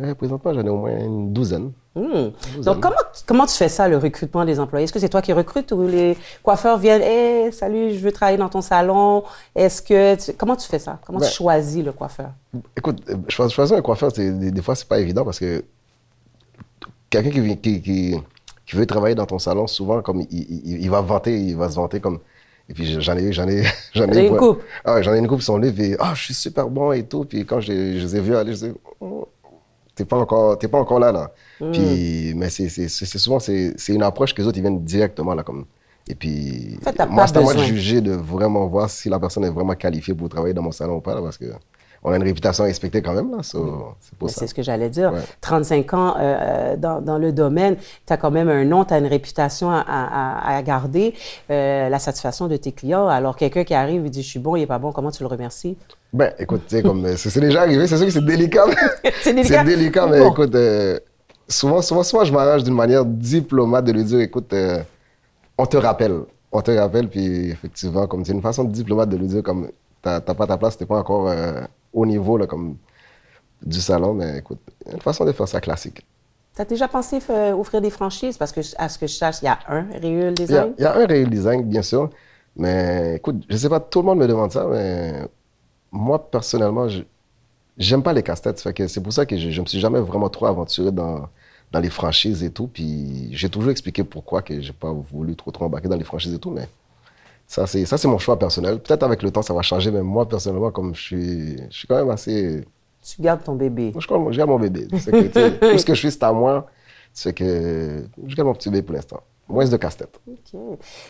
Euh, 0.00 0.14
présentement, 0.16 0.52
j'en 0.52 0.64
ai 0.64 0.68
au 0.68 0.76
moins 0.78 0.98
une 0.98 1.32
douzaine. 1.32 1.70
Hmm. 1.94 2.30
Donc, 2.64 2.80
comment, 2.80 2.96
comment 3.26 3.46
tu 3.46 3.54
fais 3.54 3.68
ça, 3.68 3.86
le 3.86 3.96
recrutement 3.96 4.44
des 4.44 4.58
employés? 4.58 4.84
Est-ce 4.84 4.92
que 4.92 4.98
c'est 4.98 5.08
toi 5.08 5.22
qui 5.22 5.32
recrutes 5.32 5.70
ou 5.70 5.86
les 5.86 6.16
coiffeurs 6.42 6.78
viennent, 6.78 7.02
hey, 7.02 7.52
salut, 7.52 7.92
je 7.92 7.98
veux 8.00 8.10
travailler 8.10 8.36
dans 8.38 8.48
ton 8.48 8.60
salon? 8.60 9.22
Est-ce 9.54 9.80
que, 9.80 10.16
tu- 10.16 10.32
comment 10.32 10.56
tu 10.56 10.66
fais 10.66 10.80
ça? 10.80 10.98
Comment 11.06 11.20
Ben- 11.20 11.28
tu 11.28 11.32
choisis 11.34 11.84
le 11.84 11.92
coiffeur? 11.92 12.30
Écoute, 12.76 13.02
euh, 13.08 13.14
cho- 13.28 13.48
choisir 13.48 13.76
un 13.76 13.82
coiffeur, 13.82 14.10
des, 14.10 14.50
des 14.50 14.62
fois, 14.62 14.74
c'est 14.74 14.88
pas 14.88 14.98
évident 14.98 15.24
parce 15.24 15.38
que 15.38 15.64
quelqu'un 17.08 17.30
qui, 17.30 17.56
qui, 17.58 17.80
qui, 17.82 18.16
qui 18.66 18.76
veut 18.76 18.86
travailler 18.86 19.14
dans 19.14 19.26
ton 19.26 19.38
salon, 19.38 19.68
souvent, 19.68 20.02
comme 20.02 20.22
il, 20.22 20.26
il- 20.32 20.82
il 20.82 20.90
va 20.90 21.00
vanter, 21.02 21.38
il 21.38 21.56
va 21.56 21.68
se 21.70 21.76
vanter 21.76 22.00
comme. 22.00 22.18
Et 22.68 22.72
puis 22.74 23.00
j'en 23.00 23.16
ai 23.16 23.22
eu, 23.24 23.32
j'en 23.32 23.46
ai, 23.46 23.62
j'en 23.94 24.08
eu 24.10 24.26
une 24.26 24.36
coupe? 24.36 24.62
Ah, 24.84 25.00
j'en 25.02 25.14
ai 25.14 25.18
une 25.18 25.28
coupe, 25.28 25.40
ils 25.40 25.44
sont 25.44 25.60
puis 25.60 25.94
ah, 26.00 26.12
je 26.14 26.24
suis 26.24 26.34
super 26.34 26.68
bon 26.68 26.90
et 26.92 27.04
tout. 27.06 27.24
Puis 27.24 27.44
quand 27.46 27.60
je, 27.60 27.70
les- 27.72 28.00
je 28.00 28.06
les 28.06 28.16
ai 28.16 28.20
vus 28.20 28.34
aller, 28.34 28.54
je 28.54 28.66
dis, 28.66 28.72
oh, 29.00 29.28
t'es 29.94 30.04
pas 30.04 30.16
encore, 30.16 30.58
t'es 30.58 30.68
pas 30.68 30.78
encore 30.78 30.98
là, 30.98 31.12
là. 31.12 31.30
Hmm. 31.60 31.72
Puis, 31.72 32.34
mais 32.34 32.50
c'est, 32.50 32.68
c'est, 32.68 32.88
c'est 32.88 33.06
c'est 33.06 33.18
souvent, 33.18 33.38
c'est, 33.38 33.74
c'est 33.76 33.94
une 33.94 34.02
approche 34.02 34.34
que 34.34 34.42
les 34.42 34.48
autres, 34.48 34.58
ils 34.58 34.62
viennent 34.62 34.84
directement, 34.84 35.34
là, 35.34 35.42
comme. 35.42 35.66
Et 36.08 36.14
puis, 36.14 36.78
En 36.80 36.92
fait, 36.92 37.06
moi, 37.08 37.26
c'est 37.26 37.38
à 37.38 37.40
moi 37.40 37.54
de 37.54 37.60
juger, 37.60 38.00
de 38.02 38.12
vraiment 38.12 38.66
voir 38.66 38.90
si 38.90 39.08
la 39.08 39.18
personne 39.18 39.44
est 39.44 39.50
vraiment 39.50 39.74
qualifiée 39.74 40.14
pour 40.14 40.28
travailler 40.28 40.52
dans 40.52 40.62
mon 40.62 40.72
salon 40.72 40.96
ou 40.96 41.00
pas, 41.00 41.14
là, 41.14 41.22
parce 41.22 41.38
que 41.38 41.46
on 42.06 42.12
a 42.12 42.16
une 42.16 42.23
réputation 42.23 42.64
à 42.64 42.66
respecter 42.66 43.00
quand 43.02 43.14
même, 43.14 43.30
là. 43.30 43.42
so, 43.42 43.94
c'est 44.00 44.14
pour 44.18 44.28
Mais 44.28 44.32
ça. 44.32 44.40
C'est 44.40 44.46
ce 44.46 44.54
que 44.54 44.62
j'allais 44.62 44.90
dire. 44.90 45.12
Ouais. 45.12 45.20
35 45.40 45.94
ans 45.94 46.14
euh, 46.18 46.76
dans, 46.76 47.00
dans 47.00 47.16
le 47.18 47.32
domaine, 47.32 47.76
tu 48.06 48.12
as 48.12 48.16
quand 48.18 48.30
même 48.30 48.49
un 48.50 48.64
nom, 48.64 48.84
tu 48.84 48.92
as 48.92 48.99
une 48.99 49.06
réputation 49.06 49.70
à, 49.70 49.80
à- 49.87 50.56
à 50.56 50.62
garder, 50.62 51.14
euh, 51.50 51.88
la 51.88 51.99
satisfaction 51.99 52.46
de 52.46 52.56
tes 52.56 52.73
clients. 52.73 53.08
Alors, 53.08 53.37
quelqu'un 53.37 53.64
qui 53.64 53.73
arrive 53.75 54.04
et 54.04 54.11
dit, 54.11 54.23
je 54.23 54.28
suis 54.28 54.38
bon, 54.38 54.54
il 54.56 54.62
est 54.62 54.66
pas 54.66 54.78
bon, 54.78 54.92
comment 54.92 55.11
tu 55.11 55.23
le 55.23 55.28
remercies? 55.28 55.76
Ben, 56.12 56.32
écoute, 56.38 56.62
tu 56.68 56.76
sais, 56.76 56.82
comme 56.82 57.04
euh, 57.06 57.16
c'est 57.16 57.40
déjà 57.40 57.62
arrivé, 57.62 57.87
c'est 57.87 57.96
sûr 57.96 58.06
que 58.06 58.12
c'est 58.12 58.25
délicat. 58.25 58.66
C'est 59.23 59.32
délicat? 59.34 59.58
C'est 59.61 59.64
délicat, 59.64 60.06
mais 60.06 60.20
Bon. 60.20 60.30
écoute, 60.30 60.54
euh, 60.54 60.99
souvent, 61.49 61.80
souvent, 61.82 62.02
souvent, 62.02 62.25
je 62.25 62.32
m'arrange 62.32 62.62
d'une 62.64 62.75
manière 62.75 63.04
diplomate 63.04 63.84
de 63.87 63.92
lui 63.92 64.04
dire, 64.04 64.20
écoute, 64.20 64.52
euh, 64.52 64.78
on 65.58 65.66
te 65.66 65.76
rappelle. 65.76 66.20
On 66.52 66.61
te 66.61 66.70
rappelle, 66.70 67.08
puis 67.08 67.50
effectivement, 67.50 68.06
comme 68.06 68.25
c'est 68.25 68.32
une 68.32 68.42
façon 68.42 68.62
diplomate 68.64 69.08
de 69.08 69.16
lui 69.16 69.26
dire, 69.26 69.42
comme, 69.42 69.68
t'as 70.02 70.20
t'as 70.20 70.34
pas 70.34 70.46
ta 70.46 70.56
place, 70.56 70.76
t'es 70.76 70.87
pas 70.87 70.99
encore 70.99 71.28
euh, 71.28 71.61
au 71.94 72.04
niveau, 72.06 72.36
là, 72.36 72.46
comme, 72.46 72.76
du 73.62 73.80
salon, 73.80 74.12
mais 74.12 74.38
écoute, 74.38 74.58
une 74.92 75.00
façon 75.00 75.24
de 75.24 75.32
faire 75.32 75.48
ça 75.48 75.60
classique. 75.60 76.04
Tu 76.54 76.62
as 76.62 76.64
déjà 76.66 76.86
pensé 76.86 77.18
euh, 77.30 77.52
ouvrir 77.52 77.80
des 77.80 77.90
franchises? 77.90 78.36
Parce 78.36 78.52
que, 78.52 78.60
à 78.78 78.88
ce 78.88 78.98
que 78.98 79.06
je 79.06 79.14
sache, 79.14 79.36
il 79.42 79.46
y 79.46 79.48
a 79.48 79.58
un 79.68 79.86
Réul 80.00 80.34
Il 80.38 80.50
y, 80.50 80.56
a, 80.56 80.66
Design. 80.66 80.74
il 80.78 80.82
y 80.82 80.86
a 80.86 80.94
un 80.94 81.06
real 81.06 81.30
design, 81.30 81.62
bien 81.62 81.82
sûr, 81.82 82.10
mais 82.56 83.16
écoute, 83.16 83.42
je 83.48 83.56
sais 83.56 83.68
pas, 83.68 83.80
tout 83.80 84.00
le 84.00 84.06
monde 84.06 84.18
me 84.18 84.28
demande 84.28 84.52
ça, 84.52 84.66
mais 84.70 85.26
moi, 85.90 86.30
personnellement, 86.30 86.88
je 86.88 87.02
j'aime 87.76 88.02
pas 88.02 88.12
les 88.12 88.22
casse-têtes. 88.22 88.58
C'est 88.88 89.02
pour 89.02 89.12
ça 89.12 89.26
que 89.26 89.36
je, 89.36 89.50
je 89.50 89.60
me 89.60 89.66
suis 89.66 89.80
jamais 89.80 90.00
vraiment 90.00 90.28
trop 90.28 90.46
aventuré 90.46 90.92
dans, 90.92 91.28
dans 91.72 91.80
les 91.80 91.90
franchises 91.90 92.44
et 92.44 92.50
tout. 92.50 92.68
Puis 92.68 93.28
j'ai 93.32 93.48
toujours 93.48 93.70
expliqué 93.70 94.04
pourquoi 94.04 94.42
que 94.42 94.60
j'ai 94.60 94.72
pas 94.72 94.92
voulu 94.92 95.34
trop, 95.36 95.50
trop 95.50 95.64
embarquer 95.64 95.88
dans 95.88 95.96
les 95.96 96.04
franchises 96.04 96.34
et 96.34 96.38
tout, 96.38 96.50
mais 96.50 96.68
ça, 97.46 97.66
c'est, 97.66 97.84
ça, 97.86 97.98
c'est 97.98 98.08
mon 98.08 98.18
choix 98.18 98.38
personnel. 98.38 98.80
Peut-être 98.80 99.02
avec 99.02 99.22
le 99.22 99.30
temps, 99.30 99.42
ça 99.42 99.54
va 99.54 99.62
changer, 99.62 99.90
mais 99.90 100.02
moi, 100.02 100.26
personnellement, 100.28 100.70
comme 100.70 100.94
je 100.94 101.00
suis, 101.02 101.56
je 101.70 101.76
suis 101.78 101.86
quand 101.88 101.96
même 101.96 102.10
assez. 102.10 102.64
Tu 103.02 103.20
gardes 103.22 103.44
ton 103.44 103.54
bébé. 103.54 103.92
Moi, 103.92 104.00
je, 104.00 104.32
je 104.32 104.38
garde 104.38 104.50
mon 104.50 104.58
bébé. 104.58 104.88
Que, 104.88 104.98
ce 105.78 105.84
que 105.84 105.94
je 105.94 106.00
fais, 106.00 106.10
c'est 106.10 106.22
à 106.22 106.32
moi. 106.32 106.66
C'est 107.12 107.32
que 107.34 108.04
je 108.26 108.34
garde 108.34 108.48
mon 108.48 108.54
petit 108.54 108.70
bébé 108.70 108.82
pour 108.82 108.94
l'instant. 108.96 109.20
Moins 109.46 109.68
de 109.68 109.76
casse-tête. 109.76 110.18
OK. 110.26 110.60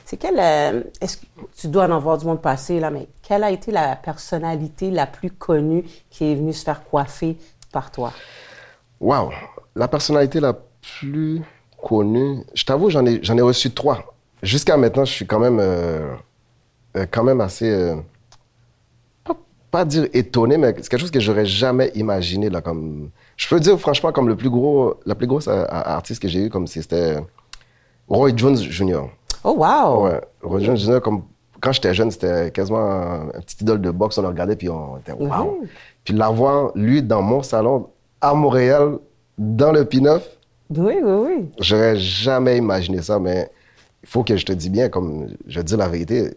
C'est 0.05 0.17
quelle. 0.17 0.39
euh, 0.41 0.83
Est-ce 1.01 1.19
que 1.19 1.27
tu 1.57 1.69
dois 1.69 1.89
en 1.89 2.01
voir 2.01 2.19
du 2.19 2.27
monde 2.27 2.43
passer, 2.43 2.81
là, 2.81 2.91
mais 2.91 3.07
quelle 3.23 3.45
a 3.45 3.51
été 3.53 3.71
la 3.71 3.95
personnalité 3.95 4.91
la 4.91 5.07
plus 5.07 5.31
connue 5.31 5.85
qui 6.11 6.33
est 6.33 6.35
venue 6.35 6.53
se 6.53 6.65
faire 6.65 6.83
coiffer 6.85 7.39
par 7.73 7.93
toi? 7.93 8.13
Wow, 9.01 9.31
la 9.77 9.87
personnalité 9.87 10.41
la 10.41 10.53
plus 10.99 11.43
connue, 11.81 12.43
je 12.55 12.65
t'avoue, 12.65 12.91
j'en 12.91 13.05
ai, 13.07 13.21
j'en 13.23 13.37
ai 13.37 13.43
reçu 13.43 13.71
trois. 13.73 14.14
Jusqu'à 14.45 14.77
maintenant, 14.77 15.07
je 15.07 15.13
suis 15.13 15.27
quand 15.27 15.39
même, 15.39 15.59
euh, 15.59 16.15
euh, 16.99 17.07
quand 17.11 17.25
même 17.25 17.41
assez, 17.41 17.71
euh, 17.71 17.97
pas, 19.25 19.35
pas 19.71 19.87
dire 19.87 20.07
étonné, 20.13 20.59
mais 20.59 20.75
c'est 20.77 20.89
quelque 20.89 21.01
chose 21.01 21.11
que 21.11 21.19
j'aurais 21.19 21.47
jamais 21.47 21.91
imaginé 21.95 22.51
là. 22.51 22.61
Comme, 22.61 23.09
je 23.39 23.49
peux 23.49 23.59
dire 23.59 23.79
franchement 23.81 24.13
comme 24.13 24.29
le 24.29 24.37
plus 24.37 24.51
gros, 24.51 25.01
la 25.07 25.15
plus 25.15 25.27
grosse 25.27 25.49
artiste 25.49 26.21
que 26.21 26.29
j'ai 26.29 26.45
eu, 26.45 26.51
comme 26.51 26.67
c'était 26.67 27.17
Roy 28.07 28.33
Jones 28.37 28.59
Jr. 28.59 29.05
Oh, 29.45 29.55
wow! 29.57 30.05
Ouais, 30.05 30.21
Roy 30.43 30.61
Jones 30.61 30.77
Jr. 30.77 31.01
comme 31.01 31.23
quand 31.61 31.73
j'étais 31.73 31.95
jeune, 31.95 32.11
c'était 32.11 32.51
quasiment 32.51 32.87
un, 32.87 33.41
petit 33.41 33.57
idole 33.63 33.81
de 33.81 33.91
boxe. 33.91 34.19
On 34.19 34.23
le 34.23 34.29
regardait, 34.29 34.57
puis 34.57 34.69
on 34.69 34.99
était 34.99 35.13
waouh. 35.13 35.67
Puis 36.05 36.13
l'avoir, 36.13 36.71
lui, 36.75 37.03
dans 37.03 37.23
mon 37.23 37.43
salon, 37.43 37.89
à 38.21 38.35
Montréal, 38.35 38.99
dans 39.39 39.73
le 39.73 39.85
P9. 39.85 40.21
Oui, 40.77 40.97
oui, 41.03 41.03
oui. 41.03 41.51
J'aurais 41.59 41.97
jamais 41.97 42.59
imaginé 42.59 43.01
ça, 43.01 43.19
mais 43.19 43.51
il 44.05 44.09
faut 44.09 44.23
que 44.23 44.37
je 44.37 44.45
te 44.45 44.53
dise 44.53 44.71
bien, 44.71 44.91
comme 44.91 45.29
je 45.47 45.61
dis 45.63 45.77
la 45.77 45.89
vérité, 45.89 46.35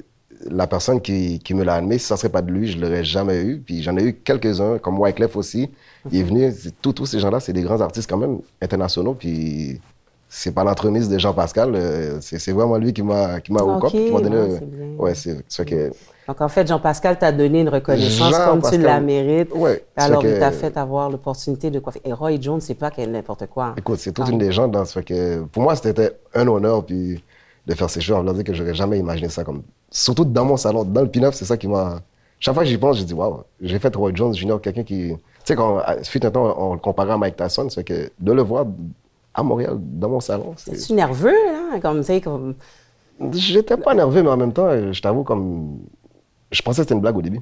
la 0.49 0.67
personne 0.67 1.01
qui, 1.01 1.39
qui 1.39 1.53
me 1.53 1.65
l'a 1.65 1.75
animé, 1.75 1.97
si 1.97 2.05
ça 2.05 2.15
serait 2.15 2.29
pas 2.29 2.41
de 2.41 2.49
lui, 2.49 2.67
je 2.67 2.79
l'aurais 2.79 3.03
jamais 3.03 3.41
eu. 3.41 3.59
Puis 3.59 3.83
j'en 3.83 3.97
ai 3.97 4.03
eu 4.03 4.13
quelques-uns, 4.13 4.77
comme 4.77 4.97
Wyclef 4.99 5.35
aussi. 5.35 5.69
Il 6.09 6.19
est 6.19 6.23
venu, 6.23 6.53
tous 6.81 7.05
ces 7.05 7.19
gens-là, 7.19 7.41
c'est 7.41 7.51
des 7.51 7.63
grands 7.63 7.81
artistes 7.81 8.09
quand 8.09 8.17
même 8.17 8.39
internationaux. 8.61 9.15
Puis 9.15 9.81
c'est 10.29 10.53
pas 10.53 10.63
l'entremise 10.63 11.09
de 11.09 11.17
Jean-Pascal, 11.17 11.73
euh, 11.75 12.17
c'est 12.21 12.51
vraiment 12.51 12.77
lui 12.77 12.93
qui 12.93 13.01
m'a 13.01 13.39
qui 13.39 13.51
m'a 13.51 13.61
okay, 13.61 14.05
qui 14.05 14.11
donné. 14.11 14.59
ouais, 14.97 15.13
c'est 15.15 15.65
que. 15.65 15.91
Donc 16.27 16.41
en 16.41 16.49
fait, 16.49 16.67
Jean-Pascal 16.67 17.17
t'a 17.17 17.31
donné 17.31 17.61
une 17.61 17.69
reconnaissance 17.69 18.37
comme 18.37 18.61
tu 18.61 18.77
la 18.77 18.99
mérites. 18.99 19.53
Ouais, 19.53 19.85
alors 19.95 20.25
il 20.25 20.39
t'a 20.39 20.51
fait 20.51 20.75
avoir 20.77 21.09
l'opportunité 21.09 21.69
de 21.69 21.79
coiffer. 21.79 22.01
Et 22.03 22.13
Roy 22.13 22.39
Jones, 22.39 22.61
c'est 22.61 22.75
pas 22.75 22.91
n'importe 22.97 23.47
quoi. 23.47 23.73
Écoute, 23.77 23.99
c'est 23.99 24.11
toute 24.11 24.25
ah. 24.27 24.31
une 24.31 24.39
légende. 24.39 24.71
Dans, 24.71 24.85
ce 24.85 24.99
que 24.99 25.43
pour 25.43 25.63
moi, 25.63 25.75
c'était 25.75 26.19
un 26.33 26.47
honneur 26.47 26.85
puis 26.85 27.23
de 27.67 27.73
faire 27.75 27.89
ces 27.89 28.01
choses. 28.01 28.25
Je 28.25 28.33
dire 28.33 28.43
que 28.43 28.53
j'aurais 28.53 28.73
jamais 28.73 28.97
imaginé 28.97 29.29
ça 29.29 29.43
comme. 29.43 29.61
Surtout 29.91 30.25
dans 30.25 30.45
mon 30.45 30.57
salon, 30.57 30.83
dans 30.83 31.01
le 31.01 31.09
pin 31.09 31.31
c'est 31.31 31.45
ça 31.45 31.57
qui 31.57 31.67
m'a. 31.67 32.01
Chaque 32.39 32.53
fois 32.53 32.63
que 32.63 32.69
j'y 32.69 32.77
pense, 32.77 32.97
je 32.99 33.03
dis 33.03 33.13
waouh, 33.13 33.41
j'ai 33.61 33.79
fait 33.79 33.93
Roy 33.95 34.11
Jones 34.13 34.33
Junior, 34.33 34.61
quelqu'un 34.61 34.83
qui. 34.83 35.09
Tu 35.09 35.17
sais, 35.43 35.55
quand 35.55 35.81
fut 36.03 36.25
un 36.25 36.31
temps, 36.31 36.55
on 36.57 36.73
le 36.73 36.79
comparait 36.79 37.13
à 37.13 37.17
Mike 37.17 37.35
Tyson, 37.35 37.69
c'est 37.69 37.83
que 37.83 38.11
de 38.19 38.31
le 38.31 38.41
voir 38.41 38.65
à 39.33 39.43
Montréal, 39.43 39.77
dans 39.79 40.09
mon 40.09 40.19
salon. 40.19 40.53
C'est-tu 40.55 40.93
nerveux, 40.93 41.29
hein? 41.29 41.79
Comme, 41.79 42.03
tu 42.03 42.21
comme... 42.21 42.55
J'étais 43.33 43.77
pas 43.77 43.93
nerveux, 43.93 44.23
mais 44.23 44.29
en 44.29 44.37
même 44.37 44.53
temps, 44.53 44.69
je 44.91 45.01
t'avoue, 45.01 45.23
comme. 45.23 45.79
Je 46.51 46.61
pensais 46.61 46.77
que 46.77 46.83
c'était 46.83 46.95
une 46.95 47.01
blague 47.01 47.17
au 47.17 47.21
début. 47.21 47.41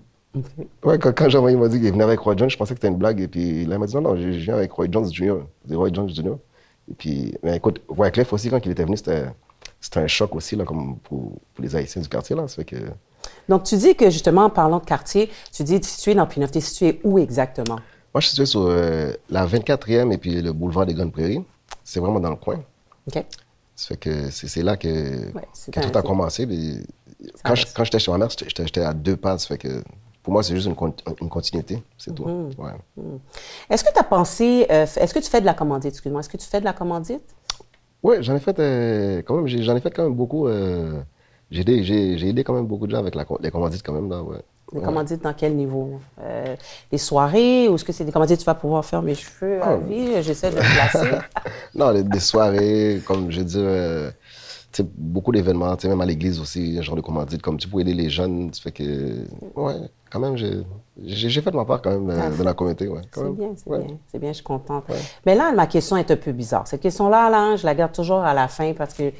Ouais, 0.84 1.00
quand, 1.00 1.14
quand 1.16 1.30
Jean-Marie 1.30 1.56
m'a 1.56 1.70
dit 1.70 1.80
qu'il 1.80 1.92
venait 1.92 2.04
avec 2.04 2.20
Roy 2.20 2.36
Jones, 2.36 2.50
je 2.50 2.58
pensais 2.58 2.74
que 2.74 2.80
c'était 2.80 2.92
une 2.92 2.98
blague. 2.98 3.22
Et 3.22 3.28
puis 3.28 3.66
là, 3.66 3.76
il 3.76 3.80
m'a 3.80 3.86
dit 3.86 3.96
non, 3.96 4.02
non, 4.02 4.16
je 4.16 4.28
viens 4.30 4.56
avec 4.56 4.72
Roy 4.72 4.88
Jones 4.92 5.12
Jr. 5.12 5.38
C'est 5.68 5.76
Roy 5.76 5.90
Jones 5.94 6.10
Jr. 6.10 6.36
Et 6.90 6.94
puis, 6.94 7.36
mais 7.44 7.56
écoute, 7.58 7.82
Wyclef 7.88 8.34
aussi, 8.34 8.50
quand 8.50 8.64
il 8.66 8.72
était 8.72 8.84
venu, 8.84 8.98
c'était 8.98 9.26
un 9.96 10.08
choc 10.08 10.36
aussi, 10.36 10.56
là, 10.56 10.66
comme 10.66 10.98
pour, 11.00 11.34
pour, 11.54 11.64
les 11.64 11.76
Haïtiens 11.76 12.02
du 12.02 12.10
quartier. 12.10 12.36
Là. 12.36 12.48
Ça 12.48 12.56
fait 12.56 12.66
que... 12.66 12.76
Donc, 13.50 13.64
tu 13.64 13.78
dis 13.78 13.96
que 13.96 14.10
justement, 14.10 14.46
en 14.46 14.50
parlant 14.50 14.80
de 14.80 14.86
quartier, 14.86 15.30
tu 15.52 15.64
dis 15.64 15.80
tu 15.80 15.88
es 15.88 15.90
situé 15.90 16.16
dans 16.16 16.28
Pinot. 16.28 16.48
Tu 16.48 16.58
es 16.58 16.62
situé 16.62 17.00
où 17.04 17.18
exactement? 17.20 17.80
Moi, 18.14 18.22
je 18.22 18.28
suis 18.28 18.30
situé 18.32 18.46
sur 18.46 18.66
euh, 18.68 19.14
la 19.30 19.46
24e 19.46 20.12
et 20.12 20.18
puis 20.18 20.42
le 20.42 20.54
boulevard 20.54 20.86
des 20.86 20.94
Grandes 20.94 21.12
Prairies. 21.12 21.44
C'est 21.84 22.00
vraiment 22.00 22.20
dans 22.20 22.30
le 22.30 22.36
coin. 22.36 22.62
OK. 23.08 23.24
Ça 23.76 23.88
fait 23.90 23.98
que 23.98 24.30
c'est 24.32 24.64
là 24.64 24.78
que, 24.78 25.32
tout 25.70 25.98
a 25.98 26.02
commencé. 26.02 26.48
quand, 27.44 27.56
quand 27.76 27.84
j'étais 27.84 28.00
chez 28.00 28.12
ma 28.12 28.18
mère, 28.18 28.30
j'étais 28.30 28.82
à 28.82 28.94
deux 28.94 29.18
pas. 29.18 29.38
Ça 29.38 29.48
fait 29.48 29.58
que 29.58 29.84
pour 30.26 30.34
moi, 30.34 30.42
c'est 30.42 30.56
juste 30.56 30.68
une, 30.68 30.76
une 31.22 31.30
continuité, 31.30 31.84
c'est 32.00 32.16
tout. 32.16 32.26
Mhm. 32.26 32.50
Ouais. 32.58 32.72
Mhm. 32.98 33.20
Est-ce 33.70 33.84
que 33.84 33.94
tu 33.94 34.00
as 34.00 34.04
pensé, 34.04 34.66
euh, 34.72 34.88
est-ce 34.96 35.14
que 35.14 35.20
tu 35.20 35.30
fais 35.30 35.40
de 35.40 35.46
la 35.46 35.54
commandite, 35.54 35.92
excuse-moi, 35.92 36.22
est-ce 36.22 36.30
que 36.30 36.38
tu 36.38 36.48
fais 36.48 36.60
de 36.60 36.66
la 36.66 36.74
commandite? 36.74 37.22
Oui, 38.06 38.18
j'en 38.20 38.36
ai 38.36 38.40
fait 38.40 38.60
euh, 38.60 39.24
quand 39.26 39.36
même, 39.38 39.48
j'en 39.48 39.76
ai 39.76 39.80
fait 39.80 39.90
quand 39.90 40.04
même 40.04 40.14
beaucoup. 40.14 40.48
Euh, 40.48 41.02
j'ai 41.50 41.62
aidé, 41.62 42.24
aidé, 42.24 42.44
quand 42.44 42.54
même 42.54 42.68
beaucoup 42.68 42.86
de 42.86 42.92
gens 42.92 43.00
avec 43.00 43.16
la, 43.16 43.26
les 43.42 43.50
commandites 43.50 43.82
quand 43.82 43.94
même. 43.94 44.12
Là, 44.12 44.22
ouais. 44.22 44.38
Des 44.74 44.82
commandites 44.82 45.24
dans 45.24 45.34
quel 45.34 45.56
niveau? 45.56 46.00
Euh, 46.22 46.56
des 46.92 47.00
soirées 47.00 47.68
ou 47.68 47.74
est-ce 47.74 47.84
que 47.84 47.92
c'est 47.92 48.06
des 48.06 48.12
commandites 48.12 48.38
tu 48.38 48.46
vas 48.46 48.54
pouvoir 48.54 48.86
faire 48.86 49.02
mes 49.02 49.16
cheveux 49.16 49.60
à 49.60 49.70
ah. 49.70 49.78
vie? 49.78 50.22
J'essaie 50.22 50.52
de 50.52 50.56
me 50.56 50.62
placer? 50.62 51.18
non, 51.74 52.00
des 52.00 52.20
soirées, 52.20 53.02
comme 53.08 53.32
je 53.32 53.42
dis, 53.42 53.66
beaucoup 54.84 55.32
d'événements, 55.32 55.76
même 55.84 56.02
à 56.02 56.06
l'église 56.06 56.40
aussi, 56.40 56.76
un 56.78 56.82
genre 56.82 56.96
de 56.96 57.02
commandite, 57.02 57.42
comme 57.42 57.58
tu 57.58 57.68
peux 57.68 57.80
aider 57.80 57.94
les 57.94 58.10
jeunes. 58.10 58.54
Ça 58.54 58.62
fait 58.62 58.72
que, 58.72 59.26
ouais, 59.56 59.76
quand 60.12 60.20
même, 60.20 60.36
j'ai 60.38 61.42
fait 61.42 61.52
de 61.52 61.56
ma 61.56 61.66
part 61.66 61.82
quand 61.82 61.92
même 61.92 62.10
euh, 62.10 62.30
de 62.30 62.44
la 62.44 62.54
communauté. 62.54 62.88
Ouais, 62.88 63.02
c'est 63.12 63.36
bien, 63.36 63.54
c'est 63.56 63.70
bien. 63.70 63.98
C'est 64.08 64.20
bien, 64.20 64.30
je 64.30 64.36
suis 64.36 64.44
contente. 64.44 64.86
Mais 65.26 65.36
là, 65.36 65.52
ma 65.54 65.68
question 65.68 65.98
est 65.98 66.10
un 66.10 66.16
peu 66.16 66.32
bizarre. 66.32 66.68
Cette 66.68 66.82
question-là, 66.82 67.30
là, 67.30 67.56
je 67.56 67.66
la 67.66 67.76
garde 67.76 67.92
toujours 67.92 68.20
à 68.20 68.34
la 68.34 68.48
fin 68.48 68.74
parce 68.74 68.94
que 68.94 69.12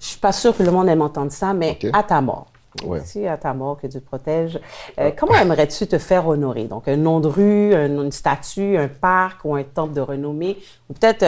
je 0.00 0.06
suis 0.06 0.18
pas 0.18 0.32
sûre 0.32 0.56
que 0.56 0.62
le 0.62 0.70
monde 0.70 0.88
aime 0.88 1.02
entendre 1.02 1.32
ça, 1.32 1.54
mais 1.54 1.78
à 1.92 2.02
ta 2.02 2.20
mort. 2.20 2.46
Ouais. 2.84 3.00
Si 3.04 3.26
à 3.26 3.36
ta 3.36 3.52
mort, 3.52 3.78
que 3.78 3.86
Dieu 3.86 4.00
te 4.00 4.06
protège. 4.06 4.58
Euh, 4.98 5.10
comment 5.16 5.34
aimerais-tu 5.34 5.86
te 5.86 5.98
faire 5.98 6.26
honorer? 6.26 6.64
Donc, 6.64 6.88
un 6.88 6.96
nom 6.96 7.20
de 7.20 7.28
rue, 7.28 7.74
une 7.74 8.10
statue, 8.10 8.78
un 8.78 8.88
parc 8.88 9.44
ou 9.44 9.54
un 9.54 9.62
temple 9.62 9.92
de 9.92 10.00
renommée, 10.00 10.56
ou 10.88 10.94
peut-être 10.94 11.22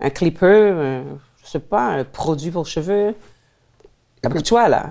un, 0.00 0.10
clipper, 0.10 0.72
un, 0.72 1.02
je 1.48 1.52
sais 1.52 1.60
pas, 1.60 1.80
un 1.80 2.04
produit 2.04 2.50
pour 2.50 2.66
cheveux. 2.66 3.14
Écoute, 4.22 4.44
toi, 4.44 4.68
là. 4.68 4.90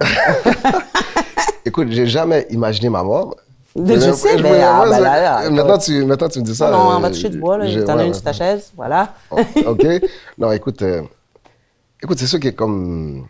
Écoute, 1.65 1.89
j'ai 1.91 2.08
jamais 2.08 2.48
imaginé 2.50 2.89
ma 2.89 3.04
mort. 3.04 3.36
je, 3.76 4.12
sais, 4.13 4.41
mais 4.41 4.60
ah, 4.63 4.84
là, 4.86 5.50
maintenant, 5.52 5.78
tu, 5.78 6.04
maintenant, 6.04 6.30
tu 6.30 6.39
me 6.39 6.46
dis 6.46 6.56
ça. 6.56 6.72
Non, 6.72 6.96
on 6.96 7.00
va 7.00 7.12
toucher 7.12 7.30
du 7.30 7.38
bois, 7.38 7.60
là. 7.60 7.84
T'en 7.84 8.00
as 8.00 8.06
une 8.06 8.13
sur 8.15 8.24
ta 8.24 8.34
chaise, 8.34 8.72
voilà. 8.76 9.13
Oh, 9.30 9.38
OK. 9.67 9.86
Non, 10.39 10.52
écoute, 10.52 10.82
euh, 10.82 11.04
écoute, 12.02 12.17
c'est 12.17 12.26
sûr 12.26 12.39
que 12.39 12.50
comme... 12.50 13.28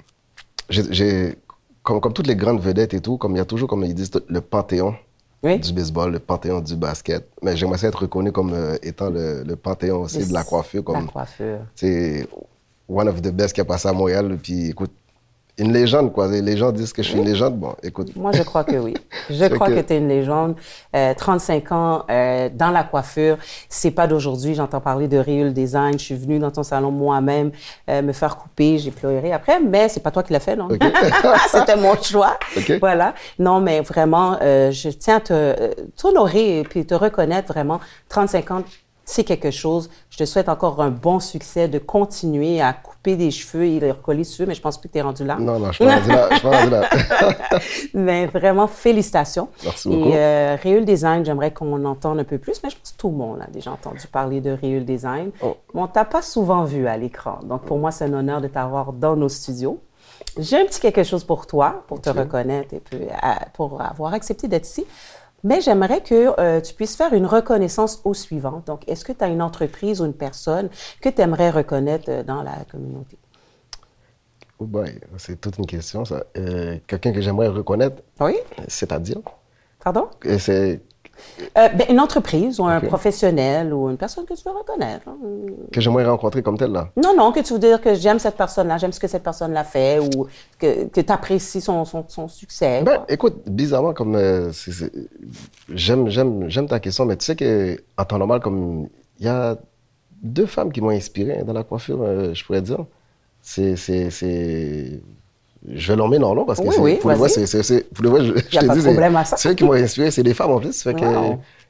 J'ai 0.69 1.37
comme, 1.83 1.99
comme 1.99 2.13
toutes 2.13 2.27
les 2.27 2.35
grandes 2.35 2.61
vedettes 2.61 2.93
et 2.93 3.01
tout, 3.01 3.17
comme 3.17 3.35
il 3.35 3.39
y 3.39 3.41
a 3.41 3.45
toujours, 3.45 3.67
comme 3.67 3.83
ils 3.83 3.93
disent, 3.93 4.11
le 4.27 4.41
panthéon 4.41 4.95
du 5.43 5.73
baseball, 5.73 6.11
le 6.11 6.19
panthéon 6.19 6.61
du 6.61 6.77
basket. 6.77 7.29
Mais 7.41 7.57
j'aimerais 7.57 7.85
être 7.85 7.99
reconnu 8.03 8.31
comme 8.31 8.53
euh, 8.53 8.77
étant 8.83 9.09
le, 9.09 9.43
le, 9.43 9.55
panthéon 9.55 10.01
aussi 10.01 10.27
de 10.27 10.33
la 10.33 10.43
coiffure. 10.43 10.83
Comme, 10.83 11.05
la 11.05 11.11
coiffure. 11.11 11.59
One 12.89 13.07
of 13.09 13.21
the 13.21 13.31
best 13.31 13.53
qui 13.53 13.61
a 13.61 13.65
passé 13.65 13.87
à 13.87 13.93
Montréal. 13.93 14.37
Puis 14.41 14.69
écoute, 14.69 14.91
une 15.59 15.73
légende, 15.73 16.13
quoi. 16.13 16.27
Les 16.27 16.55
gens 16.55 16.71
disent 16.71 16.93
que 16.93 17.01
je 17.01 17.09
suis 17.09 17.17
une 17.17 17.25
légende. 17.25 17.57
Bon, 17.57 17.73
écoute. 17.81 18.15
Moi, 18.15 18.31
je 18.31 18.43
crois 18.43 18.63
que 18.63 18.75
oui. 18.75 18.93
Je 19.29 19.45
crois 19.47 19.67
que, 19.67 19.81
tu 19.81 19.93
es 19.93 19.97
une 19.97 20.07
légende. 20.07 20.55
Euh, 20.95 21.13
35 21.13 21.71
ans 21.71 22.05
euh, 22.09 22.49
dans 22.53 22.69
la 22.69 22.83
coiffure, 22.83 23.37
c'est 23.67 23.91
pas 23.91 24.07
d'aujourd'hui. 24.07 24.53
J'entends 24.53 24.79
parler 24.79 25.07
de 25.07 25.17
Real 25.17 25.51
Design. 25.51 25.93
Je 25.93 26.05
suis 26.05 26.15
venue 26.15 26.39
dans 26.39 26.51
ton 26.51 26.63
salon 26.63 26.91
moi-même 26.91 27.51
euh, 27.89 28.01
me 28.01 28.13
faire 28.13 28.37
couper. 28.37 28.77
J'ai 28.77 28.91
pleuré 28.91 29.33
après, 29.33 29.59
mais 29.59 29.89
c'est 29.89 29.99
pas 29.99 30.11
toi 30.11 30.23
qui 30.23 30.31
l'as 30.31 30.39
fait, 30.39 30.55
non? 30.55 30.69
C'était 31.51 31.75
mon 31.75 31.95
choix. 32.01 32.37
Voilà. 32.79 33.15
Non, 33.39 33.59
mais 33.59 33.81
vraiment, 33.81 34.37
euh, 34.41 34.71
je 34.71 34.89
tiens 34.89 35.17
à 35.17 35.21
te 35.21 35.73
t'honorer 35.99 36.59
et 36.59 36.63
puis 36.63 36.85
te 36.85 36.93
reconnaître 36.93 37.51
vraiment. 37.51 37.79
35 38.09 38.51
ans, 38.51 38.63
c'est 39.07 39.23
quelque 39.23 39.51
chose. 39.51 39.89
Je 40.09 40.17
te 40.17 40.25
souhaite 40.25 40.49
encore 40.49 40.81
un 40.81 40.89
bon 40.89 41.19
succès, 41.21 41.69
de 41.69 41.79
continuer 41.79 42.61
à 42.61 42.73
couper 42.73 43.15
des 43.15 43.31
cheveux 43.31 43.63
et 43.63 43.79
les 43.79 43.91
recoller 43.91 44.25
sur 44.25 44.45
mais 44.45 44.53
je 44.53 44.61
pense 44.61 44.77
plus 44.77 44.89
que 44.89 44.93
tu 44.93 44.99
es 44.99 45.01
rendu 45.01 45.23
là. 45.23 45.37
Non, 45.39 45.59
non, 45.59 45.71
je 45.71 45.75
suis 45.75 45.85
rendu 45.85 46.09
là. 46.09 46.27
Je 46.29 46.35
suis 46.35 46.47
pas 46.47 46.57
rendu 46.57 46.69
là. 46.69 46.89
mais 47.93 48.25
vraiment, 48.27 48.67
félicitations. 48.67 49.47
Merci 49.63 49.87
beaucoup. 49.87 50.09
Et 50.09 50.17
euh, 50.17 50.57
Réul 50.61 50.83
Design, 50.83 51.25
j'aimerais 51.25 51.51
qu'on 51.51 51.85
entende 51.85 52.19
un 52.19 52.25
peu 52.25 52.37
plus, 52.37 52.61
mais 52.61 52.69
je 52.69 52.77
pense 52.77 52.91
que 52.91 52.97
tout 52.97 53.09
le 53.09 53.15
monde 53.15 53.39
a 53.41 53.49
déjà 53.49 53.71
entendu 53.71 54.05
parler 54.07 54.41
de 54.41 54.51
Réul 54.51 54.83
Design. 54.83 55.31
Oh. 55.41 55.55
Bon, 55.73 55.83
on 55.83 55.87
t'a 55.87 56.03
pas 56.03 56.21
souvent 56.21 56.65
vu 56.65 56.85
à 56.85 56.97
l'écran, 56.97 57.39
donc 57.43 57.61
pour 57.61 57.77
moi, 57.77 57.91
c'est 57.91 58.03
un 58.03 58.13
honneur 58.13 58.41
de 58.41 58.47
t'avoir 58.49 58.91
dans 58.91 59.15
nos 59.15 59.29
studios. 59.29 59.79
J'ai 60.37 60.59
un 60.59 60.65
petit 60.65 60.81
quelque 60.81 61.03
chose 61.03 61.23
pour 61.23 61.47
toi, 61.47 61.83
pour 61.87 62.01
te 62.01 62.09
reconnaître 62.09 62.73
et 62.73 62.81
euh, 62.93 63.29
pour 63.53 63.81
avoir 63.81 64.13
accepté 64.13 64.47
d'être 64.47 64.67
ici. 64.67 64.85
Mais 65.43 65.61
j'aimerais 65.61 66.01
que 66.01 66.39
euh, 66.39 66.61
tu 66.61 66.73
puisses 66.73 66.95
faire 66.95 67.13
une 67.13 67.25
reconnaissance 67.25 68.01
au 68.03 68.13
suivant. 68.13 68.63
Donc, 68.65 68.87
est-ce 68.87 69.05
que 69.05 69.11
tu 69.11 69.23
as 69.23 69.27
une 69.27 69.41
entreprise 69.41 70.01
ou 70.01 70.05
une 70.05 70.13
personne 70.13 70.69
que 71.01 71.09
tu 71.09 71.21
aimerais 71.21 71.51
reconnaître 71.51 72.09
euh, 72.09 72.23
dans 72.23 72.41
la 72.41 72.55
communauté? 72.69 73.17
Oh 74.59 74.65
boy, 74.65 74.99
c'est 75.17 75.39
toute 75.39 75.59
une 75.59 75.67
question, 75.67 76.03
ça. 76.03 76.23
Euh, 76.37 76.79
quelqu'un 76.87 77.13
que 77.13 77.21
j'aimerais 77.21 77.49
reconnaître? 77.49 78.01
Oui. 78.19 78.33
C'est-à-dire? 78.67 79.19
Pardon? 79.83 80.09
C'est 80.39 80.81
euh, 81.57 81.69
ben, 81.69 81.87
une 81.89 81.99
entreprise 81.99 82.59
ou 82.59 82.65
un 82.65 82.79
professionnel 82.79 83.73
ou 83.73 83.89
une 83.89 83.97
personne 83.97 84.25
que 84.25 84.33
tu 84.33 84.43
veux 84.43 84.55
reconnaître. 84.55 85.07
Hein. 85.07 85.17
Que 85.71 85.81
j'aimerais 85.81 86.05
rencontrer 86.05 86.41
comme 86.41 86.57
telle, 86.57 86.71
là? 86.71 86.89
Non, 86.95 87.15
non, 87.15 87.31
que 87.31 87.39
tu 87.39 87.53
veux 87.53 87.59
dire 87.59 87.81
que 87.81 87.93
j'aime 87.93 88.19
cette 88.19 88.35
personne-là, 88.35 88.77
j'aime 88.77 88.91
ce 88.91 88.99
que 88.99 89.07
cette 89.07 89.23
personne-là 89.23 89.63
fait 89.63 89.99
ou 89.99 90.27
que, 90.59 90.85
que 90.85 91.01
tu 91.01 91.11
apprécies 91.11 91.61
son, 91.61 91.85
son, 91.85 92.05
son, 92.07 92.27
succès. 92.27 92.81
Ben, 92.83 93.03
écoute, 93.07 93.35
bizarrement, 93.47 93.93
comme. 93.93 94.15
Euh, 94.15 94.51
j'aime, 95.73 96.09
j'aime, 96.09 96.49
j'aime 96.49 96.67
ta 96.67 96.79
question, 96.79 97.05
mais 97.05 97.17
tu 97.17 97.25
sais 97.25 97.35
qu'en 97.35 98.05
temps 98.05 98.17
normal, 98.17 98.39
comme. 98.39 98.87
Il 99.19 99.25
y 99.25 99.29
a 99.29 99.57
deux 100.21 100.45
femmes 100.45 100.71
qui 100.71 100.81
m'ont 100.81 100.91
inspiré 100.91 101.43
dans 101.43 101.53
la 101.53 101.63
coiffure, 101.63 102.01
euh, 102.01 102.33
je 102.33 102.45
pourrais 102.45 102.61
dire. 102.61 102.85
C'est. 103.41 103.75
Je 105.65 105.91
vais 105.91 105.97
nommer 105.97 106.19
non, 106.19 106.35
non, 106.35 106.45
parce 106.45 106.59
que 106.59 106.79
oui, 106.79 106.95
pour 106.95 107.09
le 107.09 107.15
vrai, 107.15 107.29
c'est, 107.29 107.93
pour 107.93 108.03
le 108.03 108.23
je, 108.23 108.33
je 108.37 108.59
te 108.59 108.73
dis, 108.73 109.35
c'est 109.35 109.49
eux 109.49 109.53
qui 109.53 109.63
m'ont 109.63 109.73
inspiré, 109.73 110.11
c'est 110.11 110.23
des 110.23 110.33
femmes 110.33 110.51
en 110.51 110.59
plus. 110.59 110.81
Fait 110.81 110.93
que, 110.93 111.05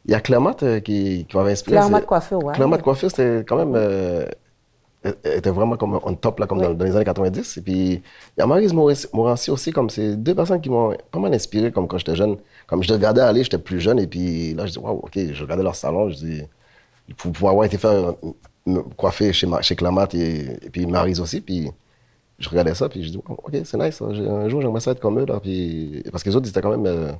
il 0.05 0.11
y 0.11 0.15
a 0.15 0.21
Clermont 0.21 0.55
euh, 0.63 0.79
qui, 0.79 1.25
qui 1.27 1.37
m'avait 1.37 1.51
inspiré. 1.51 1.77
Clermont 1.77 1.99
de 1.99 2.05
coiffure, 2.05 2.43
ouais. 2.43 2.53
Clermont 2.53 2.77
de 2.77 2.81
coiffure, 2.81 3.09
c'était 3.09 3.43
quand 3.45 3.57
même, 3.57 3.73
euh, 3.75 4.25
était 5.23 5.49
vraiment 5.49 5.75
comme 5.75 5.99
on 6.01 6.13
top, 6.13 6.39
là, 6.39 6.47
comme 6.47 6.61
dans, 6.61 6.85
les 6.85 6.95
années 6.95 7.05
90. 7.05 7.57
Et 7.57 7.61
puis, 7.61 7.73
il 7.73 8.01
y 8.37 8.41
a 8.41 8.47
Marise 8.47 8.73
Morancy 9.13 9.51
aussi, 9.51 9.71
comme 9.71 9.89
c'est 9.89 10.15
deux 10.15 10.33
personnes 10.33 10.61
qui 10.61 10.69
m'ont 10.69 10.95
pas 11.11 11.19
mal 11.19 11.33
inspiré, 11.33 11.71
comme 11.71 11.87
quand 11.87 11.97
j'étais 11.97 12.15
jeune. 12.15 12.37
Comme 12.67 12.83
je 12.83 12.87
les 12.89 12.95
regardais 12.95 13.21
aller, 13.21 13.43
j'étais 13.43 13.57
plus 13.57 13.79
jeune, 13.79 13.99
et 13.99 14.07
puis 14.07 14.53
là, 14.53 14.65
je 14.65 14.73
dis, 14.73 14.79
waouh, 14.79 14.99
OK, 15.03 15.17
je 15.17 15.43
regardais 15.43 15.63
leur 15.63 15.75
salon, 15.75 16.09
je 16.09 16.15
dis, 16.15 16.43
pour 17.17 17.31
pouvoir 17.31 17.51
avoir 17.51 17.65
été 17.65 17.77
faire 17.77 18.13
coiffer 18.97 19.31
chez, 19.31 19.47
chez 19.61 19.75
et, 20.13 20.65
et 20.65 20.69
puis 20.69 20.85
Marise 20.85 21.21
aussi, 21.21 21.41
puis 21.41 21.69
je 22.39 22.49
regardais 22.49 22.73
ça, 22.75 22.87
puis 22.89 23.03
je 23.03 23.09
dis, 23.09 23.17
OK, 23.27 23.51
c'est 23.63 23.77
nice. 23.77 24.01
hein. 24.01 24.09
Un 24.11 24.47
jour, 24.49 24.61
j'aimerais 24.61 24.79
ça 24.81 24.91
être 24.91 24.99
comme 24.99 25.19
eux. 25.19 25.25
Là, 25.25 25.39
puis... 25.39 26.03
Parce 26.11 26.23
que 26.23 26.29
les 26.29 26.35
autres, 26.35 26.45
ils 26.47 26.49
étaient 26.49 26.61
quand 26.61 26.69
même 26.69 26.85
euh, 26.85 27.11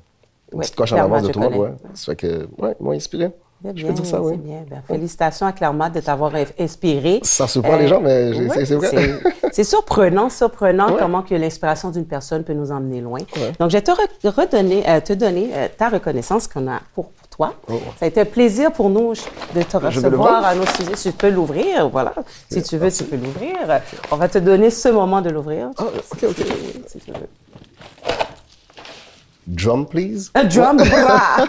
une 0.52 0.60
Ouais, 0.60 0.62
petite 0.62 0.76
coche 0.76 0.92
en 0.94 0.96
clairement, 0.96 1.16
avance 1.16 1.28
de 1.28 1.34
tout 1.34 1.40
le 1.40 1.50
monde. 1.50 1.60
Ouais. 1.60 1.74
Ça 1.94 2.06
fait 2.12 2.16
que, 2.16 2.48
ouais, 2.62 2.76
ils 2.80 2.84
m'ont 2.84 2.92
inspiré. 2.92 3.32
Je 3.66 3.72
bien, 3.72 3.88
peux 3.88 3.94
dire 3.94 4.06
ça, 4.06 4.22
oui. 4.22 4.38
bien. 4.38 4.64
Félicitations 4.88 5.48
à 5.48 5.52
Clermont 5.52 5.90
de 5.90 6.00
t'avoir 6.00 6.36
in- 6.36 6.44
inspiré. 6.60 7.20
Ça 7.24 7.48
surprend 7.48 7.76
les 7.78 7.88
gens, 7.88 8.00
mais 8.00 8.32
c'est- 8.66 8.76
vrai. 8.76 9.20
c'est- 9.52 9.64
surprenant, 9.64 10.30
surprenant 10.30 10.92
Ouais. 10.92 10.98
comment 11.00 11.24
que 11.24 11.34
l'inspiration 11.34 11.90
d'une 11.90 12.06
personne 12.06 12.44
peut 12.44 12.54
nous 12.54 12.72
emmener 12.72 13.02
loin. 13.02 13.18
Ouais. 13.36 13.54
Donc, 13.60 13.72
je 13.72 13.78
vais 13.78 13.82
te 13.82 13.90
re- 13.90 14.30
redonner, 14.30 14.88
euh, 14.88 15.00
te 15.02 15.14
donner 15.14 15.50
euh, 15.56 15.68
ta 15.76 15.90
reconnaissance 15.90 16.48
qu'on 16.48 16.68
a 16.68 16.82
pour 16.94 17.10
toi. 17.38 17.54
Oh. 17.70 17.80
Ça 18.00 18.06
a 18.06 18.08
été 18.08 18.22
un 18.22 18.26
plaisir 18.26 18.72
pour 18.72 18.90
nous 18.90 19.14
de 19.56 19.62
te 19.64 19.78
recevoir 19.78 20.12
voir. 20.42 20.46
à 20.46 20.56
nos 20.56 20.66
sujets. 20.66 20.94
Tu 21.02 21.12
peux 21.12 21.30
l'ouvrir, 21.30 21.88
voilà. 21.90 22.14
Si 22.52 22.62
tu 22.64 22.78
veux, 22.78 22.92
tu 22.92 23.04
peux 23.06 23.16
l'ouvrir. 23.16 23.56
On 24.12 24.16
va 24.18 24.28
te 24.28 24.38
donner 24.40 24.70
ce 24.70 24.90
moment 24.90 25.22
de 25.22 25.30
l'ouvrir. 25.30 25.70
Ah, 25.78 25.84
OK, 26.12 26.24
OK. 26.24 26.46
Si 26.88 27.00
tu 27.00 27.12
veux. 27.12 27.28
Drum, 29.48 29.86
please. 29.88 30.30
Un 30.36 30.44
drum 30.44 30.78
bras! 30.78 31.48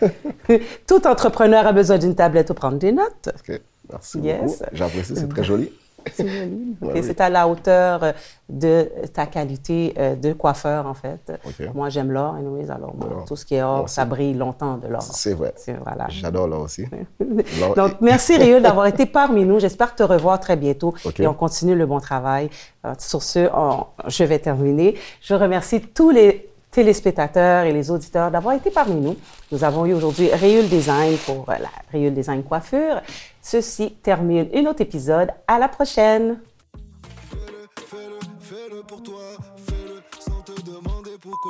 Tout 0.86 1.06
entrepreneur 1.06 1.66
a 1.66 1.72
besoin 1.72 1.96
d'une 1.98 2.14
tablette 2.14 2.48
pour 2.48 2.56
prendre 2.56 2.78
des 2.78 2.92
notes. 2.92 3.28
OK, 3.48 3.60
merci 3.90 4.18
Yes. 4.20 4.40
beaucoup. 4.58 4.70
J'apprécie, 4.72 5.14
c'est 5.16 5.28
très 5.28 5.44
joli. 5.44 5.72
C'est 6.12 6.28
joli. 6.28 6.76
Ouais, 6.80 6.88
Ok, 6.88 6.94
oui. 6.94 7.02
C'est 7.04 7.20
à 7.20 7.28
la 7.28 7.46
hauteur 7.48 8.02
euh, 8.04 8.12
de 8.48 8.88
ta 9.12 9.26
qualité 9.26 9.94
euh, 9.98 10.14
de 10.16 10.32
coiffeur, 10.32 10.86
en 10.86 10.94
fait. 10.94 11.32
Moi, 11.74 11.88
j'aime 11.88 12.10
l'or, 12.12 12.34
anyways, 12.34 12.70
alors 12.70 12.94
moi, 12.96 13.24
tout 13.26 13.36
ce 13.36 13.44
qui 13.44 13.54
est 13.56 13.62
or, 13.62 13.88
ça 13.88 14.04
brille 14.04 14.34
longtemps 14.34 14.76
de 14.76 14.88
l'or. 14.88 15.02
C'est 15.02 15.34
vrai. 15.34 15.52
Voilà. 15.84 16.06
J'adore 16.08 16.48
là 16.48 16.56
aussi. 16.58 16.86
L'or- 17.60 17.74
Donc, 17.74 18.00
merci 18.00 18.36
Réul 18.38 18.62
d'avoir 18.62 18.86
été 18.86 19.06
parmi 19.06 19.44
nous. 19.44 19.60
J'espère 19.60 19.94
te 19.94 20.02
revoir 20.02 20.40
très 20.40 20.56
bientôt 20.56 20.94
et 21.24 21.26
on 21.26 21.34
continue 21.34 21.74
le 21.76 21.86
bon 21.86 22.00
travail. 22.00 22.50
Euh, 22.86 22.94
sur 22.98 23.22
ce, 23.22 23.48
on- 23.54 23.86
je 24.06 24.24
vais 24.24 24.38
terminer. 24.38 24.96
Je 25.20 25.34
remercie 25.34 25.80
tous 25.80 26.10
les 26.10 26.49
téléspectateurs 26.70 27.64
et 27.64 27.72
les 27.72 27.90
auditeurs 27.90 28.30
d'avoir 28.30 28.54
été 28.54 28.70
parmi 28.70 29.00
nous. 29.00 29.16
Nous 29.50 29.64
avons 29.64 29.86
eu 29.86 29.92
aujourd'hui 29.92 30.30
Réul 30.32 30.68
Design 30.68 31.16
pour 31.26 31.48
euh, 31.50 31.54
la 31.60 31.68
Réul 31.92 32.14
Design 32.14 32.42
Coiffure. 32.42 33.00
Ceci 33.42 33.96
termine 34.02 34.48
un 34.54 34.66
autre 34.66 34.82
épisode. 34.82 35.30
À 35.46 35.58
la 35.58 35.68
prochaine! 35.68 36.38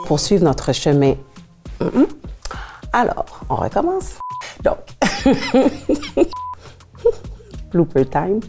Poursuivre 0.07 0.45
notre 0.45 0.73
chemin. 0.73 1.15
Mhm. 1.81 2.07
Alors, 2.93 3.41
on 3.49 3.55
recommence. 3.55 4.19
Donc, 4.65 4.79
blooper 7.73 8.05
time. 8.07 8.41